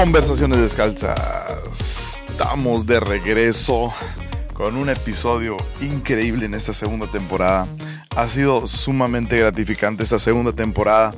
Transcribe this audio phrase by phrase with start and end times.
[0.00, 2.22] Conversaciones descalzas.
[2.26, 3.92] Estamos de regreso
[4.54, 7.66] con un episodio increíble en esta segunda temporada.
[8.16, 11.12] Ha sido sumamente gratificante esta segunda temporada.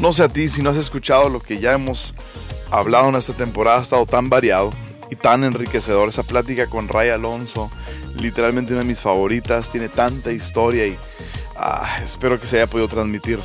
[0.00, 2.14] no, sé a ti si no has escuchado lo que ya hemos
[2.70, 3.78] hablado en esta temporada.
[3.78, 4.70] Ha estado tan variado
[5.10, 6.08] y tan enriquecedor.
[6.08, 7.70] Esa plática con Ray Alonso,
[8.16, 9.68] literalmente una de mis favoritas.
[9.68, 10.96] Tiene tanta historia y
[11.56, 13.38] ah, espero que se haya podido transmitir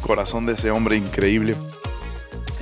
[0.00, 1.54] corazón de ese hombre increíble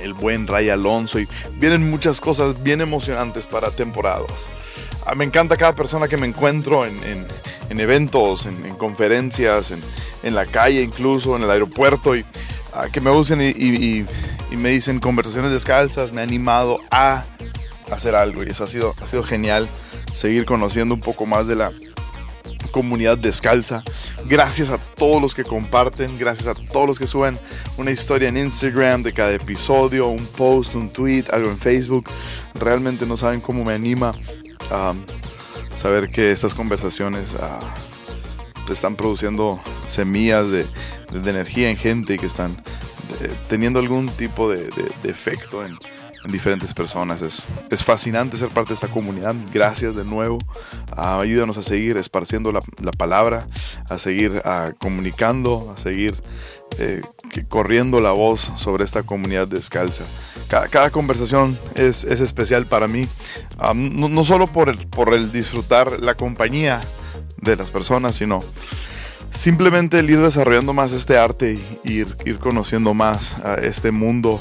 [0.01, 4.49] el buen Ray Alonso y vienen muchas cosas bien emocionantes para temporadas.
[5.05, 7.25] Ah, me encanta cada persona que me encuentro en,
[7.69, 9.73] eventos, en, conferencias,
[10.23, 12.25] en, la calle incluso, en el aeropuerto y
[12.73, 14.05] ah, que me busquen y,
[14.55, 17.23] me dicen conversaciones descalzas, me ha animado a
[17.89, 19.67] hacer algo y eso ha sido, ha sido genial
[20.13, 21.71] seguir conociendo un poco más de la
[22.71, 23.83] comunidad descalza.
[24.25, 27.37] Gracias a todos los que comparten, gracias a todos los que suben
[27.77, 32.09] una historia en Instagram de cada episodio, un post, un tweet, algo en Facebook.
[32.53, 34.13] Realmente no saben cómo me anima
[34.69, 34.93] a
[35.75, 40.65] saber que estas conversaciones uh, están produciendo semillas de,
[41.13, 42.51] energía en gente y que están
[43.19, 44.69] eh, teniendo algún tipo de
[45.03, 45.77] efecto en,
[46.23, 47.21] en diferentes personas.
[47.21, 49.35] Es, es, fascinante ser parte de esta comunidad.
[49.51, 50.37] Gracias de nuevo.
[50.95, 53.47] Uh, ayúdanos a seguir esparciendo la, la palabra,
[53.89, 56.15] a seguir uh, comunicando, a seguir
[56.79, 57.01] eh,
[57.49, 60.05] corriendo la voz sobre esta comunidad descalza.
[60.47, 63.07] Cada, cada conversación es, es, especial para mí,
[63.75, 66.81] no, no, solo por el, por el disfrutar la compañía
[67.37, 68.39] de las personas, sino
[69.31, 74.39] simplemente el ir desarrollando más este arte ir, ir conociendo más este mundo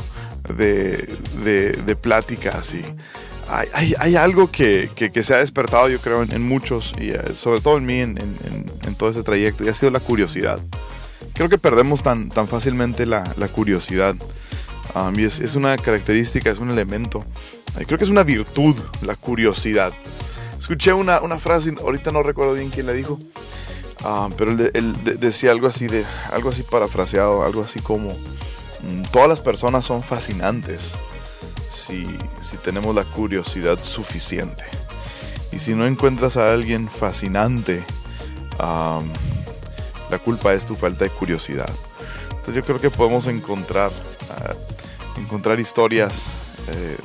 [0.48, 2.84] de, de, pláticas y
[3.48, 7.60] hay, hay, algo que, que, se ha despertado yo creo en, muchos y eh, sobre
[7.60, 10.60] todo en mí en, en, todo ese trayecto y ha sido la curiosidad.
[11.32, 14.14] Creo que perdemos tan, tan fácilmente la, la curiosidad
[14.94, 17.24] um, y es, es, una característica, es un elemento,
[17.86, 19.92] creo que es una virtud la curiosidad.
[20.58, 23.18] Escuché una, una frase, ahorita no recuerdo bien quién la dijo,
[24.04, 28.16] um, pero él, él decía algo así, de, algo así parafraseado, algo así como
[29.12, 30.96] todas las personas son fascinantes
[31.70, 32.06] si,
[32.64, 34.64] tenemos la curiosidad suficiente.
[35.52, 37.82] Y si no encuentras a alguien fascinante,
[38.58, 41.70] la culpa es tu falta de curiosidad.
[42.30, 43.90] Entonces yo creo que podemos encontrar,
[44.30, 44.54] ah,
[45.16, 46.24] encontrar historias
[46.68, 46.96] eh,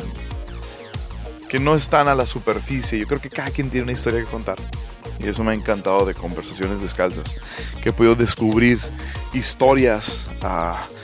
[1.50, 3.00] que no están a la superficie.
[3.00, 4.58] Yo creo que cada quien tiene una historia que contar.
[5.20, 7.38] Y eso me ha encantado de conversaciones descalzas.
[7.82, 8.80] Que he podido descubrir
[9.34, 10.95] historias uh,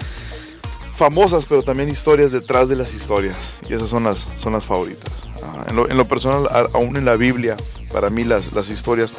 [1.02, 3.56] famosas, pero también historias detrás de las historias.
[3.68, 5.12] Y esas son las, son las favoritas.
[5.42, 7.58] Ah, en, lo, personal, aún en la Biblia,
[7.92, 9.12] para mí las, las historias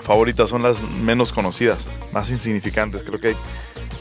[0.00, 3.02] favoritas son las menos conocidas, más insignificantes.
[3.02, 3.34] Creo que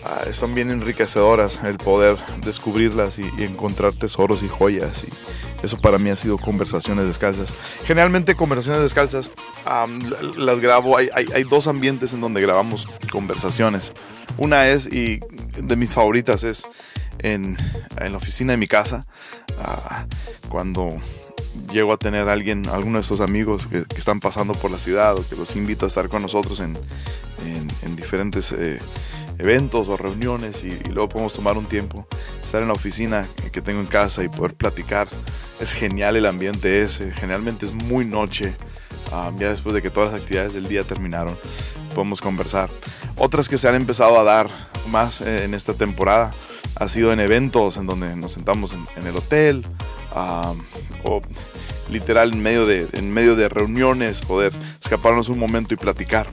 [0.05, 5.03] ah, están bien enriquecedoras el poder descubrirlas y, encontrar tesoros y joyas.
[5.03, 7.51] Y eso para mí ha sido conversaciones descalzas.
[7.83, 9.31] Generalmente conversaciones descalzas
[10.37, 13.91] las grabo, hay, hay, dos ambientes en donde grabamos conversaciones.
[14.37, 15.19] Una es, y
[15.57, 16.63] de mis favoritas, es
[17.21, 17.57] en,
[17.97, 19.05] la oficina de mi casa,
[19.59, 20.05] ah,
[20.49, 20.97] cuando
[21.71, 25.15] llego a tener a alguien, alguno de esos amigos que, están pasando por la ciudad
[25.15, 26.77] o que los invito a estar con nosotros en,
[27.95, 28.79] diferentes eh,
[29.37, 32.07] eventos o reuniones y, luego podemos tomar un tiempo,
[32.43, 35.07] estar en la oficina que tengo en casa y poder platicar.
[35.59, 38.53] Es genial el ambiente ese, generalmente es muy noche,
[39.11, 41.35] ah, ya después de que todas las actividades del día terminaron,
[41.93, 42.69] podemos conversar.
[43.17, 44.49] Otras que se han empezado a dar
[44.89, 46.31] más eh, en esta temporada
[46.75, 49.65] ha sido en eventos en donde nos sentamos en, el hotel
[51.03, 51.21] o
[51.89, 56.29] literal en medio, de, en medio de reuniones poder escaparnos un momento y platicar.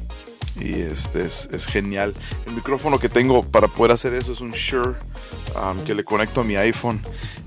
[0.60, 2.14] Y este es, es genial.
[2.46, 4.96] El micrófono que tengo para poder hacer eso es un Shure
[5.84, 7.00] que le conecto a mi iPhone.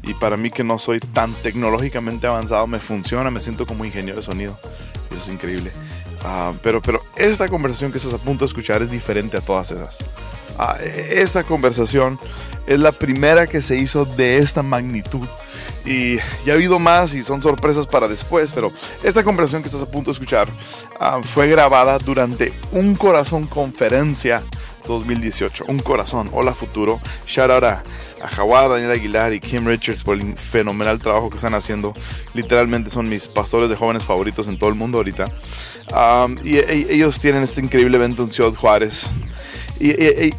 [0.03, 4.17] Y para mí que no soy tan tecnológicamente avanzado, me funciona, me siento como ingeniero
[4.17, 4.59] de sonido.
[5.15, 5.71] Es increíble.
[6.61, 9.97] pero, pero esta conversación que estás a punto de escuchar es diferente a todas esas.
[10.57, 12.19] Ah, esta conversación
[12.67, 15.27] es la primera que se hizo de esta magnitud.
[15.85, 18.71] Y ya ha habido más y son sorpresas para después, pero
[19.03, 20.47] esta conversación que estás a punto de escuchar
[20.99, 24.43] ah, fue grabada durante un corazón conferencia
[24.93, 25.65] 2018.
[25.67, 26.29] Un corazón.
[26.33, 26.99] Hola futuro.
[27.27, 27.83] Shout out a,
[28.21, 31.93] a Daniel Aguilar y Kim Richards por el fenomenal trabajo que están haciendo.
[32.33, 35.25] Literalmente son mis pastores de jóvenes favoritos en todo el mundo ahorita.
[35.91, 39.07] Um, y, e, ellos tienen este increíble evento en Ciudad Juárez.
[39.79, 39.91] Y,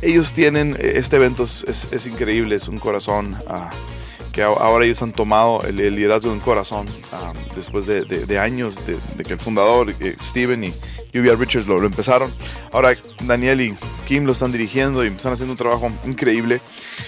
[0.02, 3.36] ellos tienen, este evento es, increíble, es un corazón.
[3.48, 3.92] Uh,
[4.32, 9.24] que ahora ellos han tomado el, liderazgo de un corazón um, después de, años de,
[9.24, 10.72] que el fundador, eh, Steven y
[11.14, 12.32] Uvia Richards, lo, empezaron.
[12.72, 13.76] Ahora Daniel y
[14.12, 16.60] Kim lo están dirigiendo y están haciendo un trabajo increíble.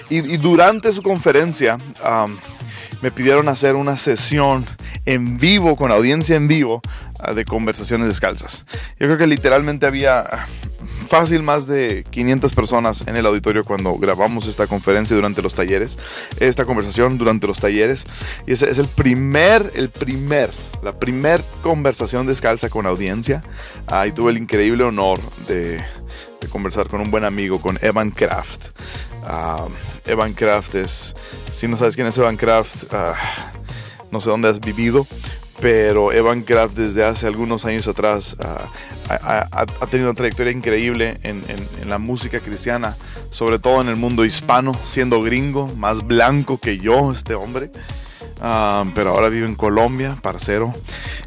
[0.09, 2.35] Y, durante su conferencia um,
[3.03, 4.65] me pidieron hacer una sesión
[5.05, 6.81] en vivo, con audiencia en vivo,
[7.29, 8.65] uh, de conversaciones descalzas.
[8.99, 10.25] Yo creo que literalmente había
[11.06, 15.99] fácil más de 500 personas en el auditorio cuando grabamos esta conferencia durante los talleres,
[16.41, 18.06] esta conversación durante los talleres.
[18.47, 20.49] Y ese es el primer, el primer,
[20.83, 23.45] la primer conversación descalza con audiencia.
[23.89, 25.85] Ahí tuve el increíble honor de,
[26.49, 28.67] conversar con un buen amigo, con Evan Kraft.
[29.25, 29.67] Ah,
[30.05, 31.14] Evan Kraft es,
[31.52, 33.14] si no sabes quién es Evan Kraft, ah,
[34.11, 35.06] no sé dónde has vivido,
[35.61, 38.70] pero Evan Kraft desde hace algunos años atrás ah,
[39.08, 41.43] ha, tenido una trayectoria increíble en,
[41.88, 42.96] la música cristiana,
[43.31, 47.70] sobre todo en el mundo hispano, siendo gringo, más blanco que yo este hombre.
[48.41, 50.73] Ah, pero ahora vive en Colombia, parcero.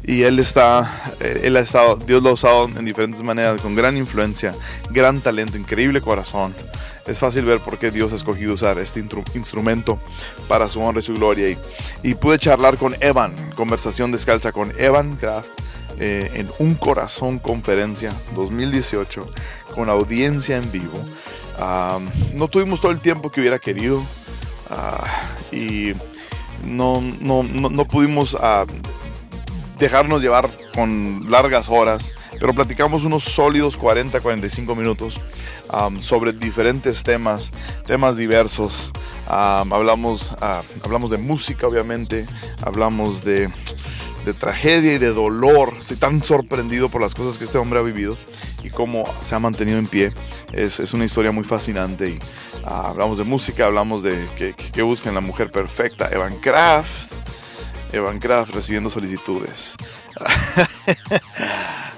[0.04, 3.74] Y él está, eh, él ha estado, Dios lo ha usado en diferentes maneras, con
[3.74, 4.54] gran influencia,
[4.90, 6.54] gran talento, increíble corazón.
[7.06, 9.00] Es fácil ver por qué Dios ha escogido usar este
[9.34, 9.98] instrumento
[10.46, 11.48] para su honra y su gloria.
[11.48, 11.58] Y,
[12.02, 15.48] y pude charlar con Evan, conversación descalza con Evan Kraft
[16.00, 19.28] eh, en Un Corazón Conferencia 2018
[19.74, 21.04] con audiencia en vivo.
[22.34, 24.00] no tuvimos todo el tiempo que hubiera querido
[24.70, 25.04] ah,
[25.50, 25.94] y
[26.64, 28.64] no, no, no, pudimos ah,
[29.78, 35.20] dejarnos llevar con largas horas, pero platicamos unos sólidos 40-45 minutos
[36.00, 37.50] sobre diferentes temas,
[37.86, 38.92] temas diversos.
[39.26, 42.26] hablamos, ah, hablamos de música, obviamente,
[42.62, 43.50] hablamos de
[44.24, 45.74] de tragedia y de dolor.
[45.80, 48.16] Estoy tan sorprendido por las cosas que este hombre ha vivido
[48.62, 50.12] y cómo se ha mantenido en pie.
[50.52, 52.10] Es, es una historia muy fascinante.
[52.10, 52.18] Y,
[52.64, 56.08] ah, hablamos de música, hablamos de que, que, buscan la mujer perfecta.
[56.10, 57.12] Evan Kraft.
[57.92, 59.76] Evan Kraft recibiendo solicitudes.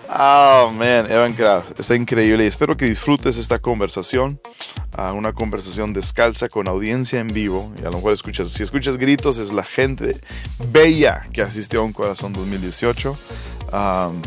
[0.09, 1.79] oh man, Evan Kraft.
[1.81, 4.41] Está increíble y espero que disfrutes esta conversación
[4.93, 8.97] a una conversación descalza con audiencia en vivo y a lo mejor escuchas, si escuchas
[8.97, 10.21] gritos es la gente
[10.73, 13.17] bella que asistió a un corazón 2018.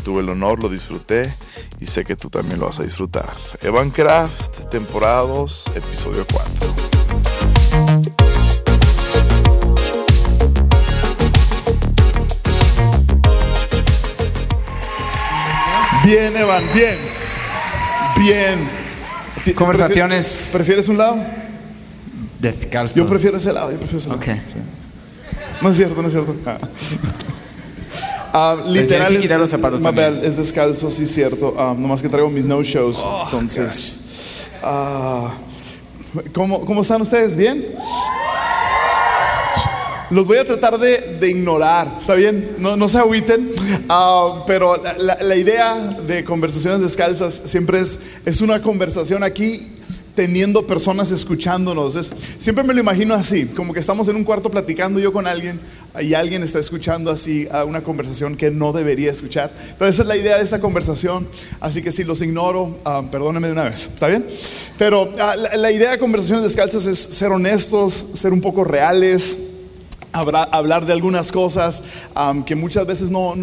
[0.02, 1.32] tuve el honor, lo disfruté
[1.80, 3.32] y sé que tú también lo vas a disfrutar.
[3.60, 6.74] Evan Craft, temporada 2, episodio 4.
[16.04, 16.98] Bien, Evan, bien.
[18.18, 18.83] Bien.
[19.52, 20.50] Conversaciones.
[20.52, 21.16] ¿Prefieres un lado?
[22.40, 22.94] Descalzo.
[22.94, 24.20] Yo prefiero ese lado, yo prefiero ese lado.
[24.20, 24.40] Okay.
[25.60, 26.36] No es cierto, no es cierto.
[28.36, 28.56] Ah.
[28.66, 29.80] Literal es, los zapatos
[30.24, 31.50] es descalzo, sí es cierto.
[31.50, 32.98] Uh, nomás que traigo mis no shows.
[33.00, 35.28] Oh, entonces, uh,
[36.32, 37.36] ¿cómo, ¿cómo están ustedes?
[37.36, 37.64] ¿Bien?
[40.10, 42.56] Los voy a tratar de, de ignorar, ¿está bien?
[42.58, 43.52] No, no se agüiten,
[43.88, 49.66] uh, pero la, idea de conversaciones descalzas siempre es, es una conversación aquí
[50.14, 51.96] teniendo personas escuchándonos.
[51.96, 55.26] Es, siempre me lo imagino así, como que estamos en un cuarto platicando yo con
[55.26, 55.58] alguien
[55.98, 59.50] y alguien está escuchando así a una conversación que no debería escuchar.
[59.78, 61.26] Pero esa es la idea de esta conversación,
[61.60, 64.26] así que si los ignoro, uh, perdónenme de una vez, ¿está bien?
[64.76, 69.38] Pero la, la idea de conversaciones descalzas es ser honestos, ser un poco reales
[70.14, 71.82] hablar de algunas cosas
[72.46, 73.34] que muchas veces no,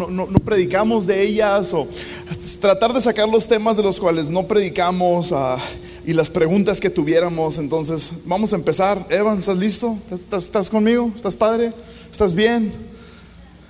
[0.44, 1.86] predicamos de ellas o
[2.60, 5.58] tratar de sacar los temas de los cuales no predicamos ah,
[6.06, 7.58] y las preguntas que tuviéramos.
[7.58, 9.06] Entonces, vamos a empezar.
[9.10, 9.96] Evan, ¿estás listo?
[10.10, 11.12] ¿Estás, conmigo?
[11.14, 11.72] ¿Estás padre?
[12.10, 12.72] ¿Estás bien?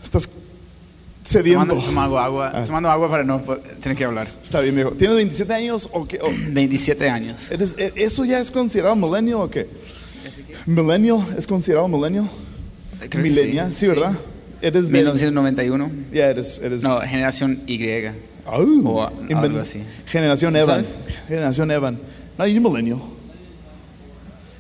[0.03, 0.29] ¿Estás
[1.25, 1.75] cediendo?
[1.83, 2.65] Tomando, agua, ah.
[2.65, 3.41] tomando agua para no
[3.81, 4.29] tener que hablar.
[4.43, 4.93] Está bien, viejo.
[4.93, 6.21] ¿Tienes 27 años o qué?
[6.51, 7.51] 27 años.
[7.51, 9.69] E, ¿Eso ya es considerado millennial o qué?
[10.67, 12.31] ¿Millennial es considerado millennial?
[13.15, 14.17] Millennial, sí, ¿verdad?
[14.61, 15.91] Eres de 1991.
[16.13, 18.07] Ya eres, eres, No, generación Y.
[18.47, 19.83] Oh, o algo así.
[20.07, 20.85] Generación Evan.
[21.29, 21.99] Generación Evan.
[22.39, 23.01] No, you're millennial.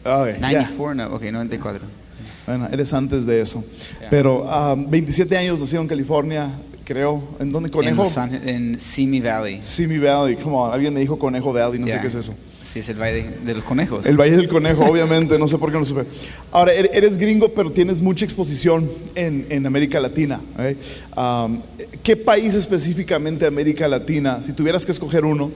[0.04, 1.80] Okay, 94, no, ok, 94.
[2.46, 3.64] Bueno, eres antes de eso.
[4.10, 4.44] Pero
[4.88, 6.50] 27 um, años nacido en California,
[6.84, 7.22] creo.
[7.38, 7.68] ¿En dónde?
[7.68, 8.02] En, Conejo.
[8.02, 9.62] Los Ángeles- en Simi Valley.
[9.62, 10.72] Simi Valley, come on.
[10.72, 12.34] Alguien me dijo Conejo Valley, no sé qué es eso.
[12.62, 14.06] Sí, es el valle de, los conejos.
[14.06, 16.04] El Valle del Conejo, obviamente, no sé por qué no supe.
[16.52, 20.40] Ahora, er- eres gringo, pero tienes mucha exposición en, en América Latina.
[20.58, 20.76] ¿eh?
[21.16, 21.60] Um,
[22.04, 25.50] ¿Qué país específicamente de América Latina, si tuvieras que escoger uno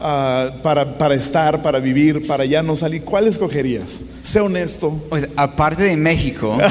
[0.00, 4.02] ah, para, para estar, para vivir, para ya no salir, cuál escogerías?
[4.22, 5.02] Sé honesto.
[5.36, 6.56] Aparte de México,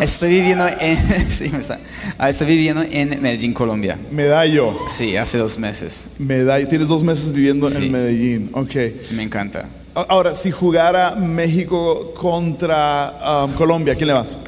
[0.00, 1.78] estoy viviendo en, sí, me está-
[2.18, 3.98] ah, estoy viviendo en Medellín, Colombia.
[4.10, 4.78] Medallo.
[4.88, 6.10] Sí, hace dos meses.
[6.18, 6.68] Medallo.
[6.68, 7.76] Tienes dos meses viviendo Sí.
[7.86, 8.50] en Medellín.
[8.52, 8.74] Ok.
[9.12, 9.66] Me encanta.
[9.94, 14.38] Ahora, si jugara México contra um, Colombia, ¿a quién le vas?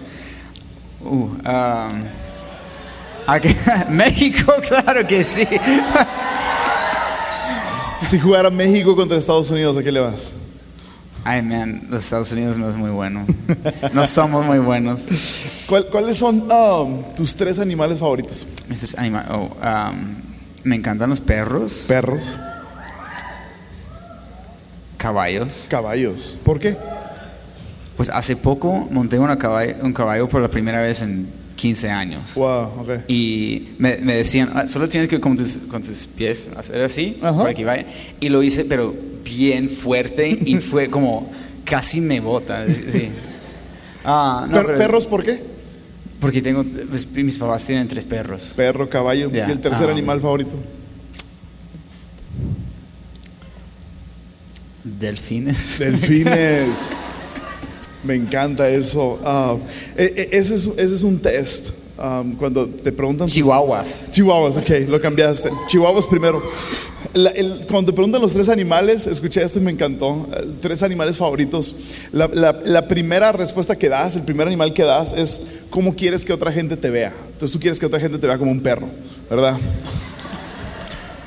[1.02, 3.56] Uh, um, ¿a qué?
[3.90, 5.42] México, claro que sí.
[8.02, 10.32] Si jugara México contra Estados Unidos, ¿a quién le vas?
[11.24, 13.26] Ay, man, los Estados Unidos no es muy bueno.
[13.92, 15.06] No somos muy buenos.
[15.68, 18.46] ¿Cuál- ¿Cuáles son um, tus tres animales favoritos?
[18.68, 18.98] Mr.
[18.98, 20.14] Anima- oh, um,
[20.64, 22.38] me encantan los perros, Perros,
[24.96, 25.66] caballos.
[25.68, 26.38] caballos.
[26.44, 26.76] ¿Por qué?
[27.96, 32.34] Pues hace poco monté una caballo- un caballo por la primera vez en 15 años.
[32.34, 32.90] Wow, ok.
[33.08, 37.18] Y me, me decían, "Ah, solo tienes que con tus, con tus pies hacer así,
[37.20, 37.84] para que vaya.
[38.20, 41.30] Y lo hice, pero bien fuerte y fue como
[41.64, 42.66] casi me bota.
[42.68, 43.08] sí.
[44.04, 45.42] Ah, no, Per- pero- ¿Perros por qué?
[46.20, 48.52] Porque tengo, pues, mis papás tienen tres perros.
[48.56, 49.30] Perro, caballo.
[49.32, 49.92] ¿Y el tercer Ah.
[49.92, 50.52] animal favorito?
[54.84, 55.78] Delfines.
[55.78, 56.90] Delfines.
[58.04, 59.20] Me encanta eso.
[59.24, 59.56] Ah,
[59.96, 61.70] e- e- ese, es, ese es un test.
[61.98, 63.28] Um, cuando te preguntan...
[63.28, 64.10] Chihuahuas.
[64.10, 65.50] Chihuahuas, ok, lo cambiaste.
[65.68, 66.42] Chihuahuas primero.
[67.14, 70.28] La- el- cuando te preguntan los tres animales, escuché esto y me encantó.
[70.32, 71.74] eh, Tres animales favoritos.
[72.12, 76.24] La, la- la primera respuesta que das, el primer animal que das es cómo quieres
[76.24, 77.12] que otra gente te vea.
[77.32, 78.88] Entonces tú quieres que otra gente te vea como un perro,
[79.28, 79.58] ¿verdad?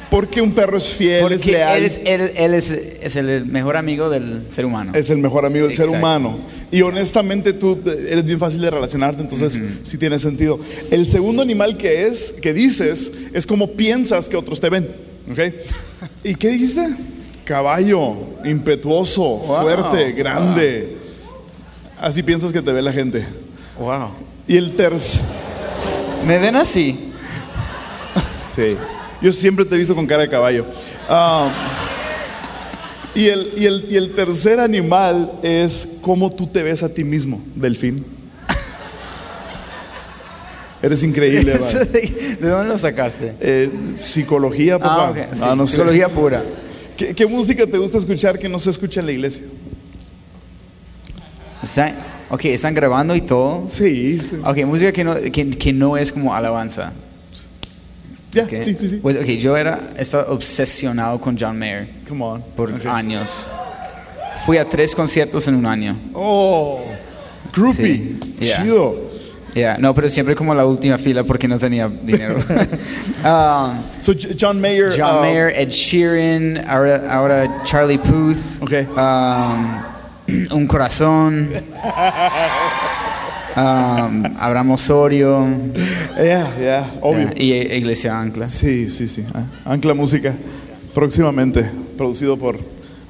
[0.10, 1.80] Porque un perro es fiel, es Porque leal.
[1.80, 4.92] él, es, él, él es, es el mejor amigo del ser humano.
[4.94, 6.38] Es el mejor amigo del ser humano.
[6.72, 10.60] Y honestamente tú eh, eres bien fácil de relacionarte, entonces sí tiene sentido.
[10.92, 14.88] El segundo animal que es, que dices, es como piensas que otros te ven.
[15.32, 15.40] ¿Ok?
[16.24, 16.86] ¿Y qué dijiste?
[17.46, 18.16] Caballo,
[18.46, 19.62] impetuoso, Wow.
[19.62, 20.98] fuerte, grande.
[22.00, 23.26] Así piensas que te ve la gente.
[23.80, 24.10] Wow.
[24.48, 25.22] Y el tercer...
[26.26, 27.12] ¿Me ven así?
[28.50, 28.78] Sí.
[29.22, 30.66] Yo siempre te he visto con cara de caballo.
[31.10, 31.52] Ah,
[33.16, 37.04] y, el, y, el, y el tercer animal es cómo tú te ves a ti
[37.04, 38.06] mismo, delfín.
[40.84, 41.54] Eres increíble.
[41.94, 43.34] ¿De de dónde lo sacaste?
[43.40, 45.08] Eh, psicología, papá.
[45.08, 45.18] Ah, ok.
[45.34, 45.74] sí, Ah, no sé.
[45.78, 46.44] Psicología pura.
[46.98, 49.44] ¿Qué, qué música te gusta escuchar que no se escucha en la iglesia?
[51.64, 51.94] Está-
[52.30, 53.64] ok, están grabando y todo.
[53.68, 54.36] Sí, sí.
[54.46, 56.92] Ok, música que no, que, que no es como alabanza.
[58.34, 58.54] Ya, ok.
[58.64, 58.96] sí, sí, sí.
[58.98, 62.42] Pues, ok, yo era, estaba obsesionado con John Mayer Come on.
[62.56, 62.86] por Ok.
[62.88, 63.48] años.
[64.46, 65.98] Fui a tres conciertos en un año.
[66.14, 66.82] Oh,
[67.56, 67.86] groupie.
[67.96, 68.62] Sí, yeah.
[68.64, 69.13] Chido.
[69.56, 72.38] Yeah, no, pero siempre como la última fila porque no tenía dinero.
[73.24, 74.92] Um, So, J- John Mayer.
[74.98, 78.62] John uh, Mayer, Ed Sheeran, ahora, ahora Charlie Puth,
[78.98, 79.82] um,
[80.52, 81.50] Un Corazón,
[83.56, 85.48] um, Abraham Osorio
[86.18, 87.30] Yeah, yeah, obvio.
[87.36, 88.48] yeah, y Iglesia Ancla.
[88.48, 89.24] Sí, sí, sí.
[89.66, 90.34] Ancla Música,
[90.94, 92.58] próximamente, producido por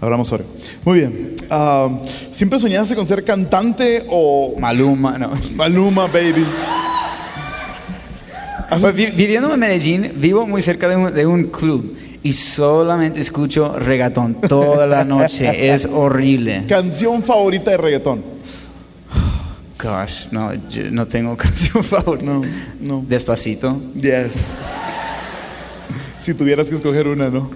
[0.02, 0.46] Abraham Osorio.
[0.86, 1.36] Muy bien.
[1.56, 1.88] Ah,
[2.32, 5.32] ¿Siempre soñaste con ser cantante o Maluma, no.
[5.56, 6.44] Maluma, baby?
[8.70, 12.34] ¿Has- Pues, vi- viviendo en Medellín, vivo muy cerca de un, de un club y
[12.34, 15.72] solamente escucho reggaetón toda la noche.
[15.74, 16.64] es horrible.
[16.68, 18.24] Canción favorita de reggaetón.
[19.82, 22.32] Gosh, no, yo no tengo canción favorita.
[22.32, 22.42] No,
[22.80, 23.06] no.
[23.08, 23.80] Despacito.
[23.94, 24.58] Yes.
[26.18, 27.50] Si tuvieras que escoger una, ¿no?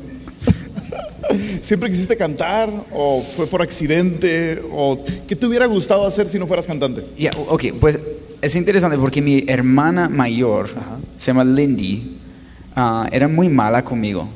[1.62, 4.98] ¿Siempre quisiste cantar o fue por accidente o
[5.28, 7.06] qué te hubiera gustado hacer si no fueras cantante?
[7.18, 8.00] Ya, ok, pues
[8.42, 10.70] es interesante porque mi hermana mayor,
[11.18, 12.18] se llama Lindy,
[12.76, 14.28] ah, era muy mala conmigo.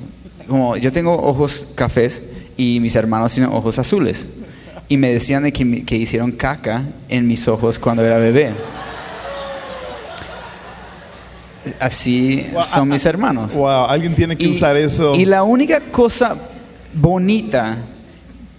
[0.48, 2.24] Como yo tengo ojos cafés
[2.58, 4.26] y mis hermanos tienen ojos azules.
[4.88, 8.54] Y me decían de que, que hicieron caca en mis ojos cuando era bebé.
[11.80, 13.54] Así son mis hermanos.
[13.54, 15.16] Wow, alguien tiene que usar eso.
[15.16, 16.36] y la única cosa
[16.94, 17.78] bonita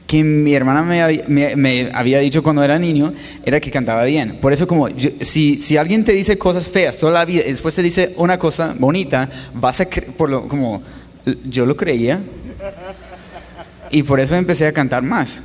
[0.07, 3.13] que mi hermana me, hab- me- me había dicho cuando era niño
[3.47, 4.39] era que cantaba bien.
[4.43, 4.89] Por eso como
[5.21, 8.39] si, si alguien te dice cosas feas toda la vida y después te dice una
[8.39, 9.87] cosa bonita, vas a
[10.17, 10.83] por lo como
[11.49, 12.21] yo lo creía
[13.91, 15.43] y por eso empecé a cantar más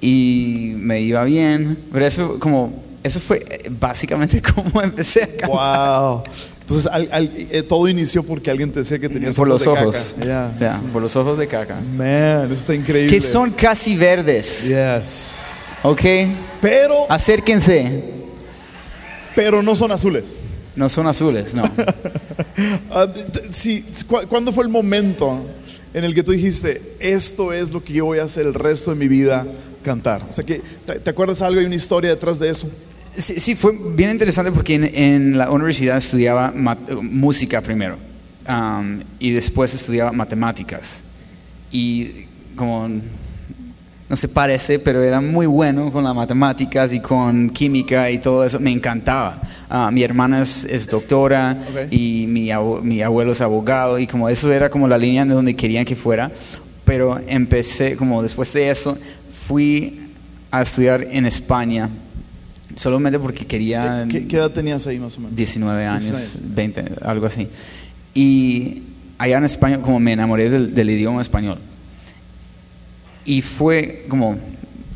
[0.00, 1.78] y me iba bien.
[1.92, 5.48] Pero eso como eso fue eh, básicamente como empecé a cantar.
[6.00, 6.22] Wow.
[6.60, 9.66] Entonces, al- al- eh, todo inició porque alguien te decía que tenías Por los de
[9.72, 9.82] caca.
[9.86, 10.16] ojos.
[10.22, 10.56] Yeah.
[10.60, 11.76] Ya, por los ojos de caca.
[11.80, 13.10] Man, eso está increíble.
[13.12, 14.68] Que son casi verdes.
[14.68, 15.66] Yes.
[15.82, 16.02] ¿Ok?
[16.60, 18.04] Pero, Acérquense.
[19.34, 20.36] pero no son azules.
[20.76, 21.62] No son azules, no.
[22.90, 23.06] Ah,
[23.50, 25.40] sí, cu- ¿Cuándo fue el momento
[25.94, 28.90] en el que tú dijiste, esto es lo que yo voy a hacer el resto
[28.90, 29.46] de mi vida,
[29.82, 30.22] cantar?
[30.28, 31.60] O sea, que, ¿te, te acuerdas algo?
[31.60, 32.68] ¿Hay una historia detrás de eso?
[33.18, 36.52] Sí, sí, fue bien interesante porque en, en la universidad estudiaba
[37.02, 37.98] música primero
[38.48, 41.02] um, y después estudiaba matemáticas.
[41.70, 42.88] Y como
[44.08, 48.44] no se parece, pero era muy bueno con las matemáticas y con química y todo
[48.44, 49.42] eso, me encantaba.
[49.68, 51.92] Ah, mi hermana es, es doctora Ok.
[51.92, 52.50] y mi,
[52.82, 55.94] mi abuelo es abogado y como eso era como la línea de donde querían que
[55.94, 56.30] fuera,
[56.86, 58.96] pero empecé, como después de eso,
[59.46, 60.08] fui
[60.50, 61.90] a estudiar en España,
[62.78, 64.06] solamente porque quería...
[64.08, 65.36] ¿Qué, qué edad tenías ahí más o menos?
[65.36, 66.02] 19 años,
[66.40, 66.54] 19.
[66.54, 67.48] 20, algo así.
[68.14, 68.82] Y
[69.18, 71.58] allá en España como me enamoré del, del idioma español.
[73.24, 74.30] Y fue como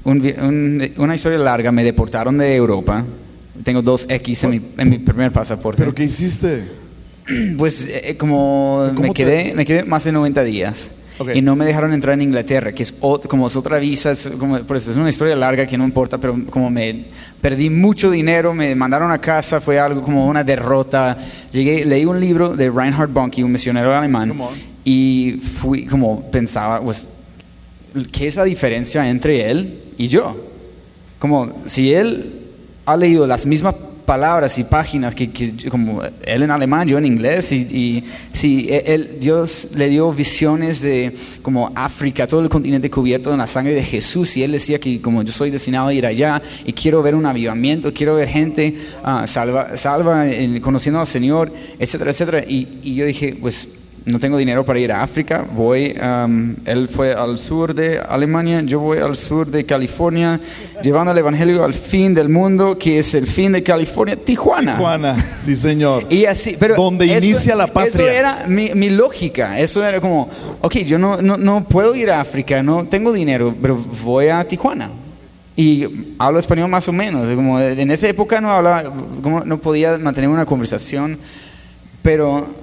[0.04, 3.04] un un- una historia larga, me deportaron de Europa.
[3.64, 5.82] Tengo dos X en mi, en mi primer pasaporte.
[5.82, 6.64] ¿Pero qué hiciste?
[7.56, 10.90] Pues eh, como ¿Cómo me te- quedé, me quedé más de 90 días.
[11.22, 11.30] Ok.
[11.34, 14.28] Y no me dejaron entrar en Inglaterra, que es ot- como es otra visa, es
[14.38, 17.04] como, por eso es una historia larga que no importa, pero como me
[17.40, 21.16] perdí mucho dinero, me mandaron a casa, fue algo como una derrota.
[21.52, 24.28] Llegué, leí un libro de Reinhard Bonnke, un misionero alemán,
[24.84, 27.06] y fui como pensaba, pues,
[28.10, 30.36] ¿qué es la diferencia entre él y yo?
[31.18, 32.40] Como si él
[32.84, 33.74] ha leído las mismas
[34.04, 35.30] palabras y páginas que,
[35.70, 40.80] como él en alemán, yo en inglés, y, y si él, Dios le dio visiones
[40.80, 44.78] de como África, todo el continente cubierto en la sangre de Jesús, y él decía
[44.78, 48.28] que como yo soy destinado a ir allá y quiero ver un avivamiento, quiero ver
[48.28, 54.18] gente ah, salva, salva en- conociendo al Señor, etcétera, etcétera, y yo dije, pues no
[54.18, 58.80] tengo dinero para ir a África, voy, um, él fue al sur de Alemania, yo
[58.80, 60.40] voy al sur de California,
[60.82, 64.76] llevando el Evangelio al fin del mundo, que es el fin de California, Tijuana.
[64.76, 66.06] Juana, sí señor.
[66.10, 67.88] Y así, pero Donde inicia la patria.
[67.92, 70.28] Eso era mi, mi lógica, eso era como,
[70.60, 74.42] ok, yo no, no, no puedo ir a África, no tengo dinero, pero voy a
[74.46, 74.90] Tijuana.
[75.54, 78.84] Y hablo español más o menos, como en esa época no hablaba,
[79.22, 81.18] como no podía mantener una conversación,
[82.02, 82.61] pero Pero, ¿y- y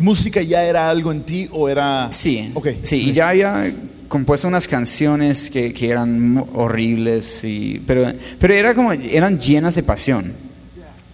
[0.00, 2.08] ¿Música ya era algo en ti o era...?
[2.12, 2.68] Sí, Ok.
[2.82, 3.72] sí, y ya había
[4.08, 8.06] compuesto unas canciones que, que eran horribles, y, pero,
[8.38, 10.32] pero era como, eran llenas de pasión.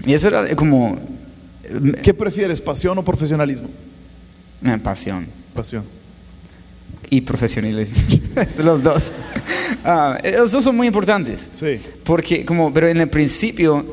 [0.04, 0.98] Y eso era como
[2.02, 3.68] ¿Qué prefieres, pasión o profesionalismo?
[4.64, 5.84] eh, pasión Pasión.
[7.10, 7.96] y profesionalismo,
[8.64, 9.12] los dos.
[9.84, 11.48] Ah, los dos son muy importantes.
[11.52, 11.78] Sí.
[12.04, 13.84] Porque, como, pero en el principio,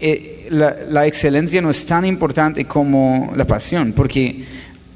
[0.00, 4.44] eh, la, la excelencia no es tan importante como la pasión, porque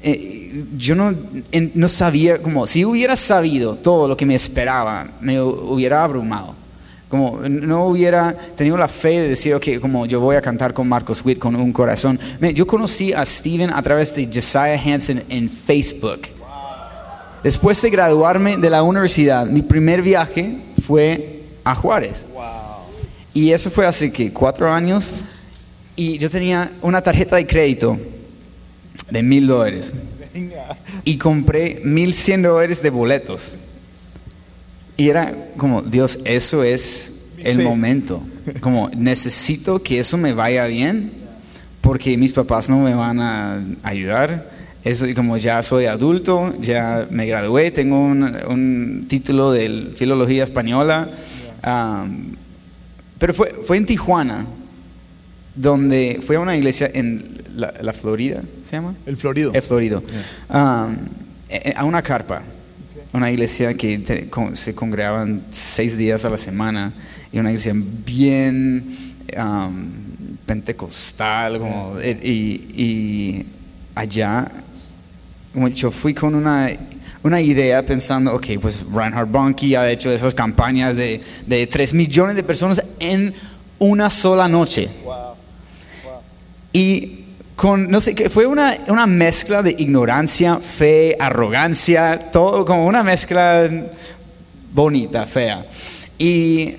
[0.01, 1.13] eh, yo no,
[1.51, 6.03] en- no sabía, como, si hubiera sabido todo lo que me esperaba, me hu- hubiera
[6.03, 6.55] abrumado.
[7.09, 10.87] Como no hubiera tenido la fe de decir, ok, como yo voy a cantar con
[10.87, 12.17] Marcos Witt con un corazón.
[12.39, 16.21] Man, yo conocí a Steven a través de Josiah Hansen en Facebook.
[17.43, 22.25] Después de graduarme de la universidad, mi primer viaje fue a Juárez.
[23.33, 25.11] Y eso fue hace que cuatro años.
[26.01, 27.95] Y yo tenía una tarjeta de crédito
[29.11, 29.93] de mil dólares.
[31.03, 33.51] Y compré mil cien dólares de boletos.
[34.97, 38.23] Y era como, Dios, eso es el momento.
[38.61, 41.11] Como, necesito que eso me vaya bien
[41.81, 44.49] porque mis papás no me van a ayudar.
[44.83, 50.45] Eso, y como ya soy adulto, ya me gradué, tengo un, un título de filología
[50.45, 51.11] española.
[51.61, 52.35] am,
[53.19, 54.47] pero fue, fue en Tijuana,
[55.55, 58.95] donde fue a una iglesia en la, la Florida, ¿se llama?
[59.05, 59.51] El Florido.
[59.53, 60.01] Es Florido.
[60.49, 60.97] Um,
[61.75, 62.43] a una carpa.
[63.13, 66.93] Una iglesia que te- con- se congregaban seis días a la semana.
[67.33, 68.85] Y una iglesia bien
[69.37, 69.85] um,
[70.45, 71.59] pentecostal.
[71.59, 73.45] Como, eh, y, y
[73.95, 74.49] allá,
[75.73, 76.69] yo fui con una,
[77.23, 82.35] una idea pensando, ok, pues Reinhard Bonnke ha hecho esas campañas de, de 3 millones
[82.37, 83.33] de personas en
[83.79, 84.87] una sola noche.
[86.73, 93.03] Y con, no sé, fue una, una mezcla de ignorancia, fe, arrogancia, todo como una
[93.03, 93.69] mezcla
[94.73, 95.65] bonita, fea.
[96.17, 96.75] Y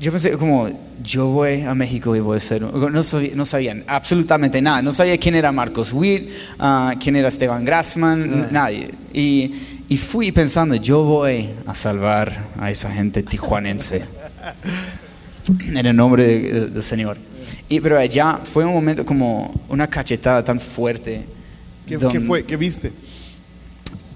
[0.00, 0.68] yo pensé como,
[1.02, 4.92] yo voy a México y voy a ser, no, sabía, no sabían absolutamente nada, no
[4.92, 8.90] sabía quién era Marcos Witt, ah, quién era Esteban Grassman, nadie.
[9.14, 9.54] Y,
[9.88, 14.04] y fui pensando, yo voy a salvar a esa gente tijuanense.
[15.74, 17.16] en el nombre de- del Señor.
[17.68, 21.22] Y, pero allá fue un momento como una cachetada tan fuerte.
[21.86, 22.44] ¿Qué, don- qué fue?
[22.44, 22.92] ¿Qué viste?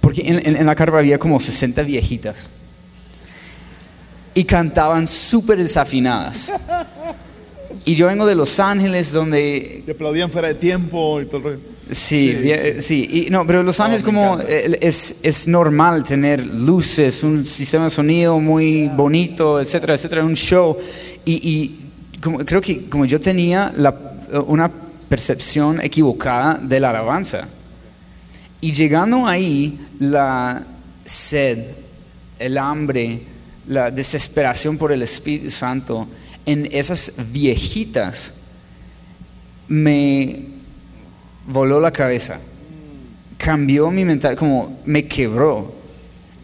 [0.01, 2.51] Porque en, en- en la carpa había como 60 viejitas.
[4.35, 6.53] Y cantaban súper desafinadas.
[7.85, 11.42] Y yo vengo de Los Ángeles, donde Te aplaudían fuera de tiempo y todo el
[11.42, 11.59] rollo.
[11.90, 13.09] Sí, Sí, eh, sí.
[13.27, 18.38] Y, no, pero Los Ángeles como es, es normal tener luces, un sistema de sonido
[18.38, 20.77] muy bonito, etcétera, etcétera, un show.
[21.25, 21.81] Y, y
[22.23, 23.73] creo que como yo tenía
[24.47, 24.71] una
[25.09, 27.47] percepción equivocada de la alabanza.
[28.61, 30.65] Y llegando ahí, la
[31.05, 31.59] sed,
[32.39, 33.23] el hambre,
[33.67, 36.09] la desesperación por el Espíritu Santo
[36.47, 38.35] en esas viejitas
[39.69, 40.47] me
[41.47, 42.41] voló la cabeza.
[43.37, 45.82] Cambió mi mental, como me quebró.